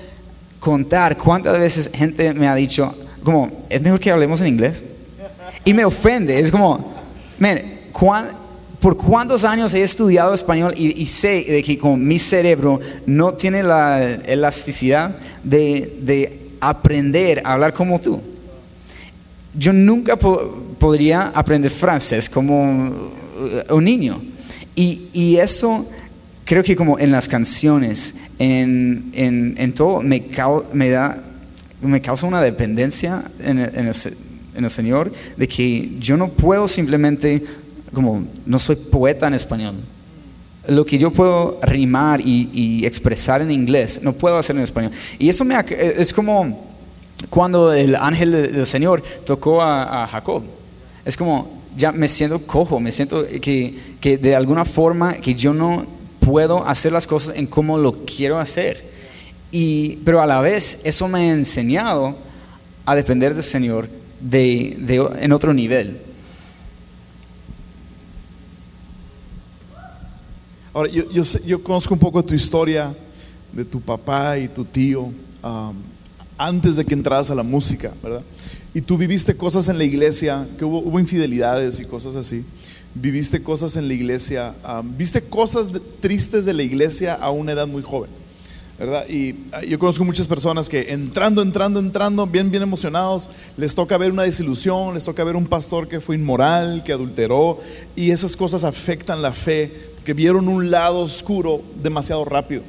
[0.60, 4.86] contar cuántas veces gente me ha dicho, como, es mejor que hablemos en inglés.
[5.64, 6.94] Y me ofende, es como,
[7.40, 7.60] man,
[7.92, 8.30] ¿cuán-
[8.80, 13.34] ¿por cuántos años he estudiado español y, y sé de que como mi cerebro no
[13.34, 18.20] tiene la elasticidad de, de aprender a hablar como tú?
[19.54, 22.90] Yo nunca po- podría aprender francés como
[23.70, 24.22] uh, un niño.
[24.76, 25.86] Y, y eso
[26.46, 30.24] creo que como en las canciones, en, en, en todo, me,
[30.74, 31.22] me, da,
[31.82, 34.14] me causa una dependencia en en, el, se-
[34.56, 37.44] en el Señor de que yo no puedo simplemente,
[37.94, 39.76] como no soy poeta en español.
[40.68, 44.92] Lo que yo puedo rimar y, y expresar en inglés, no puedo hacer en español.
[45.18, 46.70] Y eso me, es como
[47.30, 50.44] cuando el ángel de- del Señor tocó a, a Jacob.
[51.04, 55.54] Es como, ya me siento cojo, me siento que, que de alguna forma que yo
[55.54, 55.86] no
[56.20, 58.92] puedo hacer las cosas en como lo quiero hacer.
[59.52, 62.16] Y, pero a la vez eso me ha enseñado
[62.86, 63.90] a depender del Señor
[64.22, 66.00] de, de- en otro nivel.
[70.74, 72.96] Ahora, yo, yo, yo conozco un poco tu historia
[73.52, 75.12] de tu papá y tu tío
[76.38, 78.22] antes de que entraras a la música, ¿verdad?
[78.74, 82.46] Y tú viviste cosas en la iglesia, que hubo, infidelidades y cosas así.
[82.96, 84.54] Viviste cosas en la iglesia,
[84.98, 85.68] viste cosas
[86.00, 88.10] tristes de la iglesia a una edad muy joven.
[89.08, 93.96] Y ah, yo conozco muchas personas que entrando, entrando, entrando, bien, bien emocionados, les toca
[93.98, 97.60] ver una desilusión, les toca ver un pastor que fue inmoral, que adulteró,
[97.96, 99.72] y esas cosas afectan la fe,
[100.04, 102.64] que vieron un lado oscuro demasiado rápido.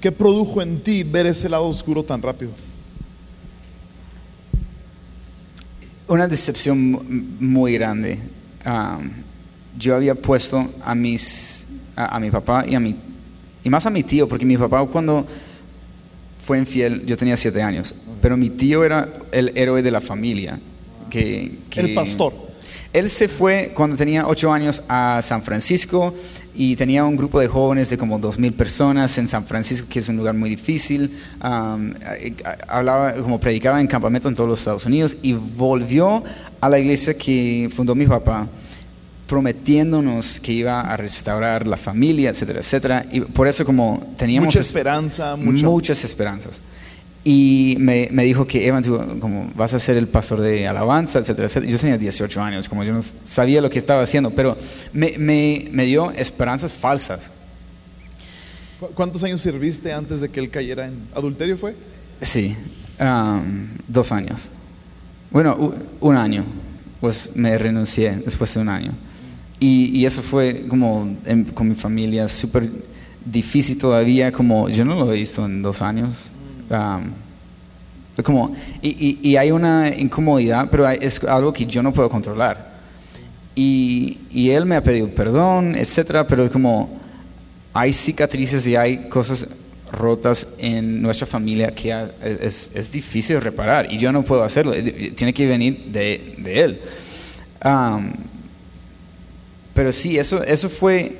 [0.00, 2.52] ¿Qué produjo en ti ver ese lado oscuro tan rápido?
[6.08, 7.02] Una decepción mu-
[7.40, 8.18] muy grande.
[8.64, 9.10] Um,
[9.78, 12.96] yo había puesto a mis a mi papá y a mi
[13.64, 15.26] y más a mi tío, porque mi papá cuando
[16.44, 20.58] fue infiel yo tenía siete años, pero mi tío era el héroe de la familia.
[21.10, 22.32] Que, que- El pastor.
[22.92, 26.14] Él se fue cuando tenía ocho años a San Francisco
[26.54, 30.00] y tenía un grupo de jóvenes de como dos mil personas en San Francisco, que
[30.00, 31.10] es un lugar muy difícil.
[31.42, 31.94] Um,
[32.68, 36.22] hablaba, como predicaba en campamento en todos los Estados Unidos y volvió
[36.60, 38.46] a la iglesia que fundó mi papá,
[39.26, 43.06] prometiéndonos que iba a restaurar la familia, etcétera, etcétera.
[43.10, 46.60] Y por eso como teníamos Mucha es- esperanza, mucha- muchas esperanzas.
[47.24, 51.20] Y me, me dijo que Evan, tú, como vas a ser el pastor de alabanza,
[51.20, 51.70] etcétera, etcétera.
[51.70, 54.56] Yo tenía 18 años, como yo no sabía lo que estaba haciendo, pero
[54.92, 57.30] me, me, me dio esperanzas falsas.
[58.80, 61.76] ¿Cu- ¿Cuántos años serviste antes de que él cayera en adulterio fue?
[62.20, 62.56] Sí,
[63.00, 64.48] um, dos años.
[65.30, 66.44] Bueno, un año.
[67.00, 68.92] Pues me renuncié después de un año.
[69.62, 72.68] Y, y eso fue como en- con mi familia súper
[73.24, 76.30] difícil todavía, como yo no lo he visto en dos años.
[76.68, 77.12] Um,
[78.24, 78.52] como,
[78.82, 82.72] y, y- y hay una incomodidad, pero hay- es algo que yo no puedo controlar.
[83.54, 86.98] Y, y él me ha pedido perdón, etcétera, pero como
[87.72, 89.46] hay cicatrices y hay cosas
[89.92, 92.10] rotas en nuestra familia que ha-
[92.40, 94.72] es, es difícil reparar y yo no puedo hacerlo,
[95.14, 96.80] tiene que venir de, de él.
[97.60, 98.12] Am,
[99.74, 101.16] pero sí, eso, eso fue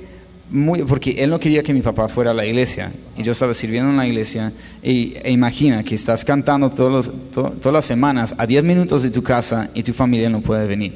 [0.50, 3.54] muy, porque él no quería que mi papá fuera a la iglesia y yo estaba
[3.54, 7.84] sirviendo en la iglesia y, e imagina que estás cantando todos los- to- todas las
[7.86, 10.94] semanas a 10 minutos de tu casa y tu familia no puede venir.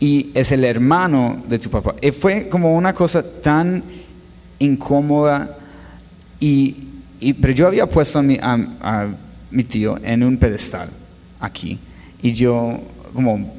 [0.00, 1.96] Y es el hermano de tu papá.
[2.00, 3.82] Y fue como una cosa tan
[4.58, 5.58] incómoda
[6.40, 6.76] y,
[7.20, 9.08] y- pero yo había puesto a mi, a
[9.50, 10.88] mi tío en un pedestal
[11.40, 11.78] aquí
[12.22, 12.80] y yo
[13.14, 13.52] como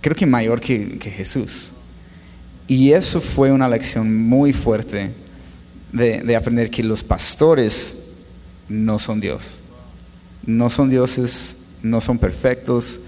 [0.00, 1.70] creo que mayor que, que Jesús
[2.66, 5.12] y eso fue una lección muy fuerte
[5.92, 8.04] de, de aprender que los pastores
[8.68, 9.54] no son Dios
[10.46, 13.00] no son dioses no son perfectos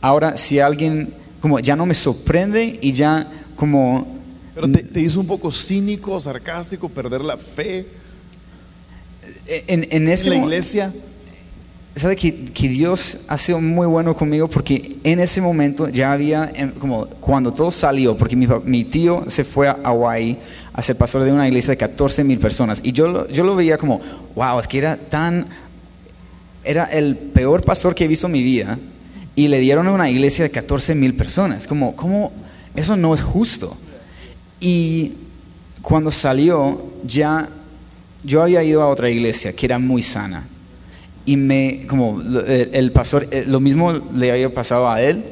[0.00, 4.18] ahora si alguien como ya no me sorprende y ya como
[4.54, 7.86] Pero te, te hizo un poco cínico, sarcástico, perder la fe
[9.46, 10.92] en, en ese en la iglesia.
[12.00, 12.32] Sabe que,
[12.68, 17.52] Dios ha sido muy bueno conmigo porque en ese momento ya había, em, como cuando
[17.52, 20.36] todo salió, porque mi, tío se fue a Hawaii
[20.72, 23.78] a ser pastor de una iglesia de 14 mil personas y yo, yo lo veía
[23.78, 24.00] como,
[24.34, 25.46] wow, es que era tan,
[26.64, 28.76] era el peor pastor que he visto en mi vida
[29.36, 32.32] y le dieron a una iglesia de 14 mil personas, como, como,
[32.74, 33.76] eso no es justo.
[34.58, 35.12] Y
[35.80, 37.48] cuando salió, ya
[38.24, 40.48] yo había ido a otra iglesia que era muy sana.
[41.26, 45.24] Y me, como el, pastor, eh, lo mismo le había pasado a él.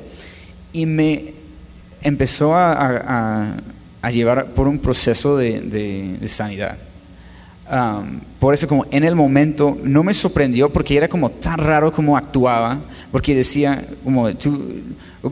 [0.72, 1.34] Y me
[2.02, 3.56] empezó a, a-
[4.02, 6.76] a- llevar por un proceso de, de- de sanidad.
[7.68, 11.92] Am, por eso como en el momento no me sorprendió porque era como tan raro
[11.92, 12.80] como actuaba,
[13.12, 14.80] porque decía como tú,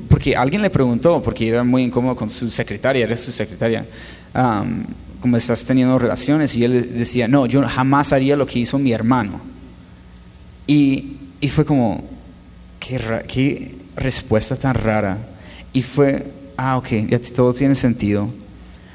[0.09, 3.85] porque alguien le preguntó, porque era muy incómodo con su secretaria, era su secretaria,
[4.33, 4.85] am,
[5.21, 8.93] como estás teniendo relaciones y él decía, no, yo jamás haría lo que hizo mi
[8.93, 9.41] hermano.
[10.71, 12.01] Y, y fue como,
[12.79, 15.19] qué, ra- qué respuesta tan rara.
[15.73, 16.25] Y fue,
[16.57, 18.29] ah, ok, ya todo tiene sentido.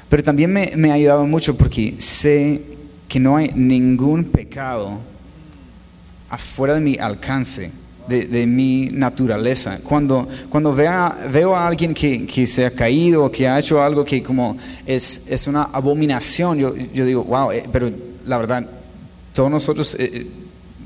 [0.08, 2.62] Pero también me, me ha ayudado mucho porque sé
[3.06, 5.00] que no hay ningún pecado
[6.30, 7.70] afuera de mi alcance,
[8.08, 9.78] de, de mi naturaleza.
[9.82, 14.02] Cuando, cuando vea, veo a alguien que, que se ha caído que ha hecho algo
[14.02, 14.56] que como
[14.86, 17.90] es, es una abominación, yo, yo digo, wow, eh, pero
[18.24, 18.66] la verdad,
[19.34, 20.26] todos nosotros eh, eh,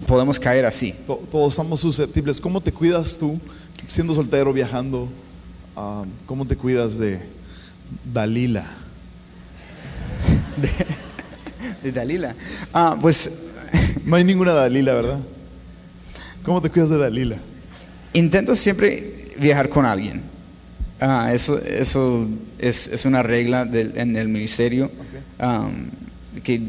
[0.06, 0.94] podemos caer así.
[1.06, 2.40] To- Todos estamos susceptibles.
[2.40, 3.40] ¿Cómo te cuidas tú
[3.88, 5.08] siendo soltero, viajando?
[5.76, 7.20] Ah, ¿Cómo te cuidas de
[8.12, 8.64] Dalila?
[11.82, 12.34] De Dalila.
[12.72, 13.46] Ah, pues
[14.04, 15.18] No hay ninguna Dalila, ¿verdad?
[16.44, 17.36] ¿Cómo te cuidas de Dalila?
[18.12, 20.22] Intento siempre viajar con alguien.
[21.00, 22.28] Ah, eso eso
[22.58, 24.90] es, es una regla del- en el ministerio.
[25.38, 25.90] Am,
[26.42, 26.60] que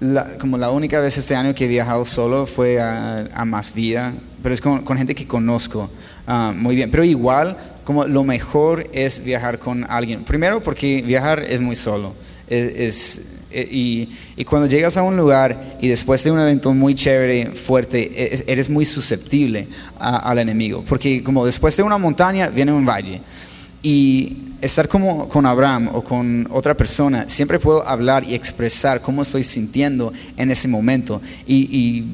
[0.00, 3.72] la- como la única vez este año que he viajado solo fue a, a Más
[3.74, 5.90] Vida, pero es con, con gente que conozco
[6.26, 6.90] ah, muy bien.
[6.90, 10.24] Pero igual, como lo mejor es viajar con alguien.
[10.24, 12.14] Primero porque viajar es muy solo.
[12.48, 16.74] Es, es- eh, y, y cuando llegas a un lugar y después de un evento
[16.74, 19.68] muy chévere, fuerte, e- eres muy susceptible
[19.98, 20.84] a- al enemigo.
[20.86, 23.22] Porque como después de una montaña viene un valle.
[23.82, 29.22] Y estar como con Abraham o con otra persona, siempre puedo hablar y expresar cómo
[29.22, 31.22] estoy sintiendo en ese momento.
[31.46, 32.04] Y, y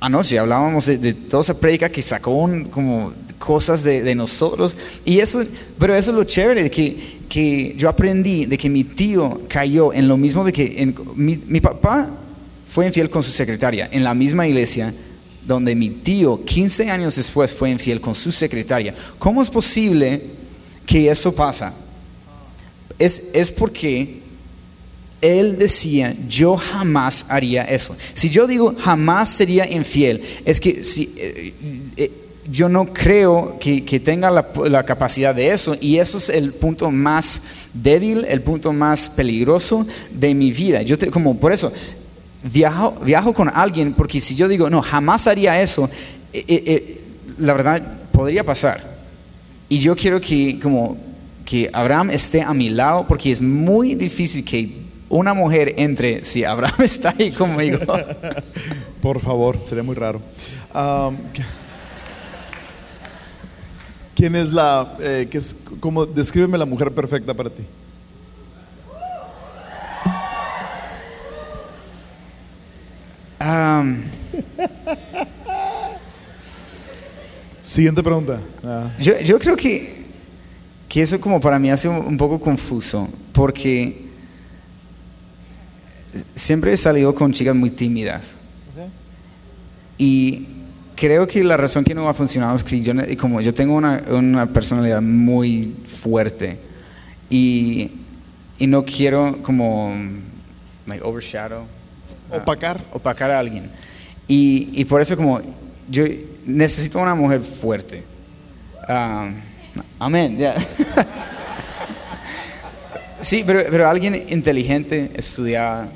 [0.00, 4.76] anoche hablábamos de, de toda esa prédica que sacó un- como cosas de, de nosotros.
[5.04, 5.42] Y eso,
[5.78, 10.08] pero eso es lo chévere, que, que yo aprendí de que mi tío cayó en
[10.08, 12.10] lo mismo de que en- mi, mi papá
[12.66, 14.92] fue infiel con su secretaria en la misma iglesia
[15.46, 18.94] donde mi tío 15 años después fue infiel con su secretaria.
[19.18, 20.39] ¿Cómo es posible
[20.90, 21.72] que eso pasa?
[22.98, 24.20] Es, es porque
[25.20, 27.96] él decía, yo jamás haría eso.
[28.14, 31.54] Si yo digo jamás sería infiel, es que si, eh,
[31.96, 32.10] eh,
[32.50, 36.52] yo no creo que, que tenga la, la capacidad de eso y eso es el
[36.54, 40.82] punto más débil, el punto más peligroso de mi vida.
[40.82, 41.72] Yo te- como por eso
[42.42, 45.88] viajo, viajo con alguien porque si yo digo no jamás haría eso,
[46.32, 47.00] eh,
[47.38, 47.80] la verdad
[48.10, 48.99] podría pasar.
[49.70, 50.96] Y yo quiero que como
[51.46, 54.68] que Abraham esté a mi lado porque es muy difícil que
[55.08, 57.78] una mujer entre si Abraham está ahí conmigo.
[59.02, 60.20] Por favor, sería muy raro.
[61.32, 61.42] ¿qué-
[64.14, 67.62] ¿Quién es la, eh, es, cómo, descríbeme la mujer perfecta para ti?
[73.40, 74.02] Am,
[77.70, 78.40] Siguiente pregunta.
[78.64, 79.94] Ah, yo, yo creo que,
[80.88, 84.06] que eso como para mí hace un, poco confuso porque
[86.34, 88.38] siempre he salido con chicas muy tímidas.
[89.96, 90.48] Y
[90.96, 94.02] creo que la razón que no ha funcionado es que yo, como yo tengo una,
[94.10, 96.58] una personalidad muy fuerte
[97.30, 97.88] y,
[98.58, 99.94] y no quiero como
[100.86, 101.62] like, overshadow,
[102.32, 102.80] ah, Opacar.
[102.92, 103.70] opacar a alguien.
[104.26, 105.40] Y, y por eso como
[105.90, 106.04] yo
[106.46, 108.04] necesito una mujer fuerte.
[108.88, 109.30] Ah,
[109.98, 110.54] amén, ya.
[113.20, 115.90] sí, pero, pero alguien inteligente, estudiada.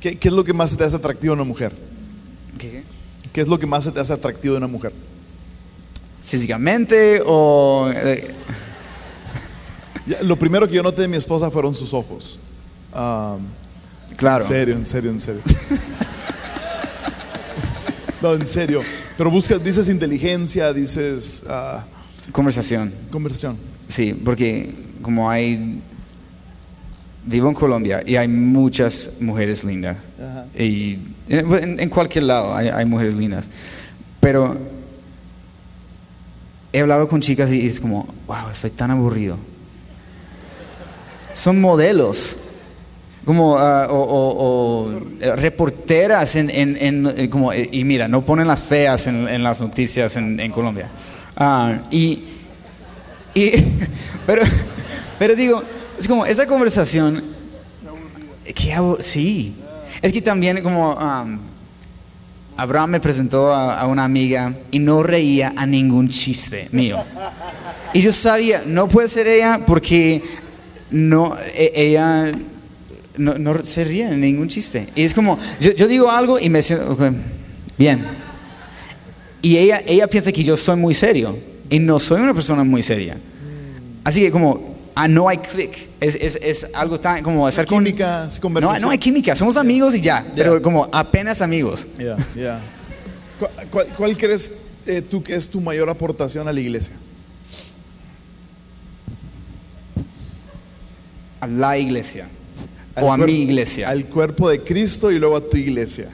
[0.00, 1.72] ¿Qué, qué es lo que más te hace atractivo de una mujer?
[2.58, 2.84] ¿qué?
[3.32, 4.92] ¿Qué es lo que más te hace atractivo de una mujer?
[6.26, 8.26] físicamente o eh,
[10.22, 12.38] lo primero que yo noté de mi esposa fueron sus ojos.
[14.16, 15.42] Claro En serio, en serio, en serio.
[18.26, 18.80] no, en serio.
[19.16, 21.84] Pero buscas, dices inteligencia, dices ah,
[22.32, 23.56] conversación conversión.
[23.86, 25.80] sí porque como hay
[27.24, 30.46] vivo en Colombia y hay muchas mujeres lindas Ajá.
[30.58, 30.98] y
[31.28, 33.48] en, en cualquier lado hay, hay mujeres lindas
[34.20, 34.56] pero
[36.72, 39.36] he hablado con chicas y es como wow estoy tan aburrido
[41.32, 42.36] son modelos
[43.26, 44.88] como ah, o,
[45.20, 49.60] eh, reporteras en, en- en como eh, y mira no ponen las feas en, las
[49.60, 50.88] noticias en, Colombia.
[51.36, 52.22] Ah, y,
[53.34, 53.50] y
[54.26, 54.42] pero
[55.18, 55.62] pero digo
[55.98, 57.22] es como esa conversación
[58.54, 59.54] que sí.
[60.00, 61.40] Es que también como am,
[62.56, 67.02] Abraham me presentó a, a una amiga y no reía a ningún chiste mío.
[67.92, 70.22] Y yo sabía no puede ser ella porque
[70.90, 72.30] no e- ella
[73.16, 74.88] no, no se ríe en ningún chiste.
[74.94, 77.02] Y es como yo, yo digo algo y me siento ok,
[77.78, 78.00] bien.
[79.42, 81.36] Y ella ella piensa que yo soy muy serio
[81.70, 83.16] y no soy una persona muy seria.
[84.04, 85.88] Así que como ah, no hay click.
[86.00, 88.82] Es, es, es algo tan como hacer con Química, sí, no, conversación.
[88.82, 90.24] no hay química somos amigos y ya.
[90.34, 91.86] pero como apenas amigos.
[91.98, 92.60] Ya, ya.
[93.38, 94.50] ¿Cuál, cuál- cuál crees
[94.86, 96.94] eh, tú que es tu mayor aportación a la iglesia?
[101.40, 102.26] a la iglesia
[103.02, 103.88] o a cuerpo- mi iglesia.
[103.90, 106.08] Al cuerpo de Cristo y luego a tu iglesia.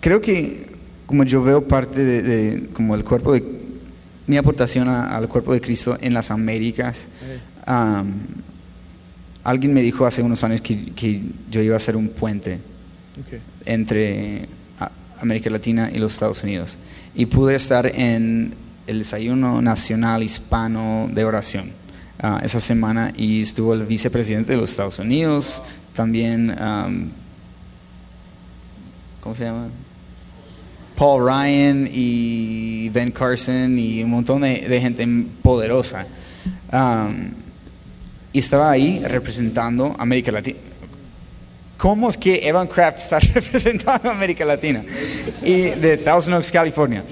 [0.00, 0.66] Creo que
[1.06, 3.44] como yo veo parte de, de- como el cuerpo de
[4.26, 7.08] mi aportación a- al cuerpo de Cristo en las Américas,
[7.66, 8.12] am,
[9.44, 12.58] alguien me dijo hace unos años que, que yo iba a ser un puente
[13.66, 14.48] entre
[15.20, 16.76] América Latina y los Estados Unidos.
[17.14, 18.54] Y pude estar en
[18.86, 21.70] el desayuno nacional hispano de oración
[22.22, 25.62] ah, esa semana y estuvo el vicepresidente de los Estados Unidos,
[25.92, 27.10] también, am,
[29.20, 29.68] ¿cómo se llama?
[30.96, 35.06] Paul Ryan y Ben Carson y un montón de, gente
[35.42, 36.06] poderosa.
[38.32, 40.58] Y estaba ahí representando América Latina.
[41.76, 44.84] ¿Cómo es que Evan Kraft está representando América Latina?
[45.42, 47.02] Y de Thousand Oaks, California.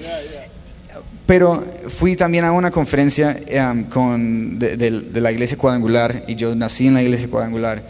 [1.31, 6.35] Pero fui también a una conferencia em, con, de, de- de la iglesia cuadrangular y
[6.35, 7.81] yo nací en la iglesia cuadrangular.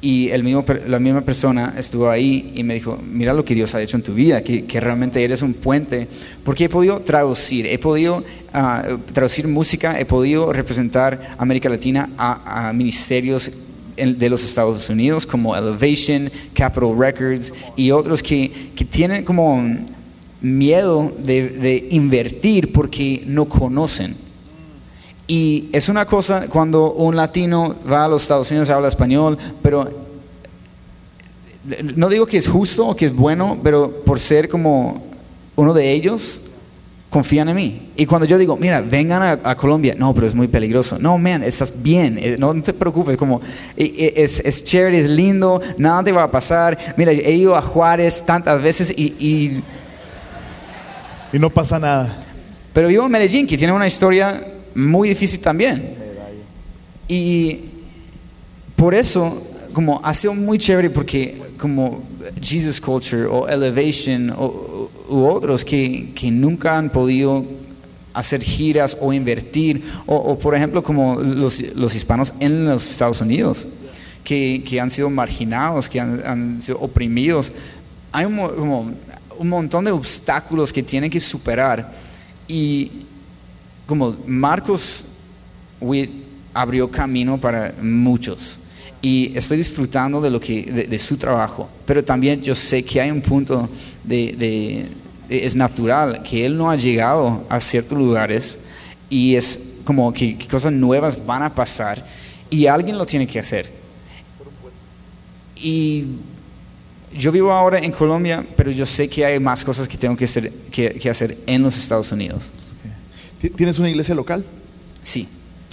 [0.00, 3.72] Y el mismo, la misma persona estuvo ahí y me dijo, mira lo que Dios
[3.76, 6.08] ha hecho en tu vida, que, que realmente eres un puente,
[6.42, 8.82] porque he podido traducir, he podido ah,
[9.12, 13.48] traducir música, he podido representar América Latina a, a ministerios
[13.96, 19.62] de los Estados Unidos como Elevation, Capitol Records y otros que, que tienen como
[20.40, 24.16] miedo de, de invertir porque no conocen.
[25.30, 29.88] Y es una cosa cuando un latino va a los Estados Unidos, habla español, pero
[31.94, 35.04] no digo que es justo o que es bueno, pero por ser como
[35.54, 36.40] uno de ellos,
[37.10, 37.90] confían en mí.
[37.94, 40.98] Y cuando yo digo, mira, vengan a, Colombia, no, pero es muy peligroso.
[40.98, 43.40] No, man, estás bien, eh, no te preocupes, como
[43.76, 46.76] eh, eh, es, es chévere, es lindo, nada te va a pasar.
[46.96, 49.62] Mira, he ido a Juárez tantas veces y
[51.32, 52.16] Y no pasa nada.
[52.72, 54.40] pero vivo en Medellín, que tiene una historia
[54.74, 55.94] muy difícil también.
[57.08, 57.60] Y
[58.76, 62.02] por eso, como ha sido muy chévere, porque como
[62.40, 67.44] Jesus Culture o Elevation o, u otros que, que nunca han podido
[68.14, 73.20] hacer giras o invertir, o, o, por ejemplo como los, los hispanos en los Estados
[73.20, 73.66] Unidos,
[74.24, 77.52] que, que han sido marginados, que han, han sido oprimidos.
[78.12, 78.90] Hay un, mo- como
[79.40, 81.90] un montón de obstáculos que tienen que superar.
[82.46, 82.90] Y
[83.86, 85.06] como Marcos
[86.52, 88.58] abrió camino para muchos.
[89.00, 91.70] Y estoy disfrutando de lo que de, su trabajo.
[91.86, 93.66] Pero también yo sé que hay un punto
[94.04, 94.34] de-
[95.26, 98.58] de- es natural que él no ha llegado a ciertos lugares
[99.08, 102.04] y es como que, que cosas nuevas van a pasar
[102.50, 103.70] y alguien lo tiene que hacer.
[105.56, 106.04] Y
[107.12, 110.24] yo vivo ahora en Colombia pero yo sé que hay más cosas que tengo que
[110.24, 112.50] hacer, que- que hacer en los Estados Unidos
[113.40, 114.44] Ti- ¿Tienes una iglesia local?
[115.02, 115.26] sí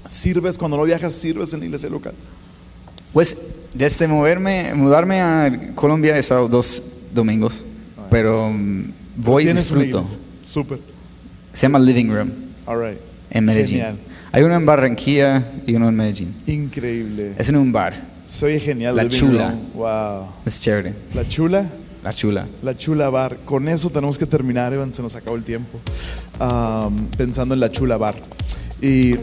[0.07, 2.13] ¿Sirves cuando no viajas, sirves en la iglesia local?
[3.11, 6.81] Pues desde moverme, mudarme a Colombia he estado dos
[7.13, 7.63] domingos,
[8.09, 10.17] pero mm, voy y ¿Tienes una disfruto.
[10.43, 10.79] Súper.
[11.51, 12.31] Se llama Living Room
[12.65, 12.99] All right.
[13.29, 13.69] en Medellín.
[13.79, 13.97] Genial.
[14.31, 16.35] Hay uno en Barranquilla y uno en Medellín.
[16.47, 17.33] Increíble.
[17.37, 18.95] Es en un bar, Se oye genial.
[18.95, 19.49] La Living Chula.
[19.49, 19.71] Room.
[19.73, 20.27] Wow.
[20.45, 21.69] es chévere, La chula.
[22.03, 22.47] la chula.
[22.61, 23.37] La Chula Bar.
[23.45, 24.93] Con eso tenemos que terminar, Evan.
[24.93, 25.79] Se nos acabó el tiempo.
[26.39, 28.15] Am, pensando en la Chula Bar.
[28.81, 29.15] Y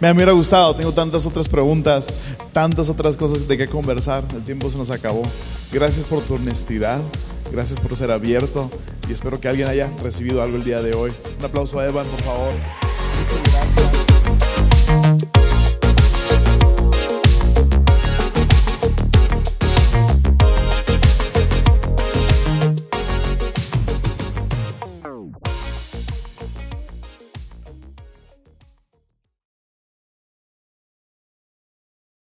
[0.00, 0.74] me hubiera gustado.
[0.74, 2.08] Tengo tantas otras preguntas,
[2.52, 4.24] tantas otras cosas de qué conversar.
[4.34, 5.22] El tiempo se nos acabó.
[5.72, 7.00] Gracias por tu honestidad.
[7.52, 8.68] Gracias por ser abierto.
[9.08, 11.12] Y espero que alguien haya recibido algo el día de hoy.
[11.38, 13.53] Un aplauso a Evan, por favor.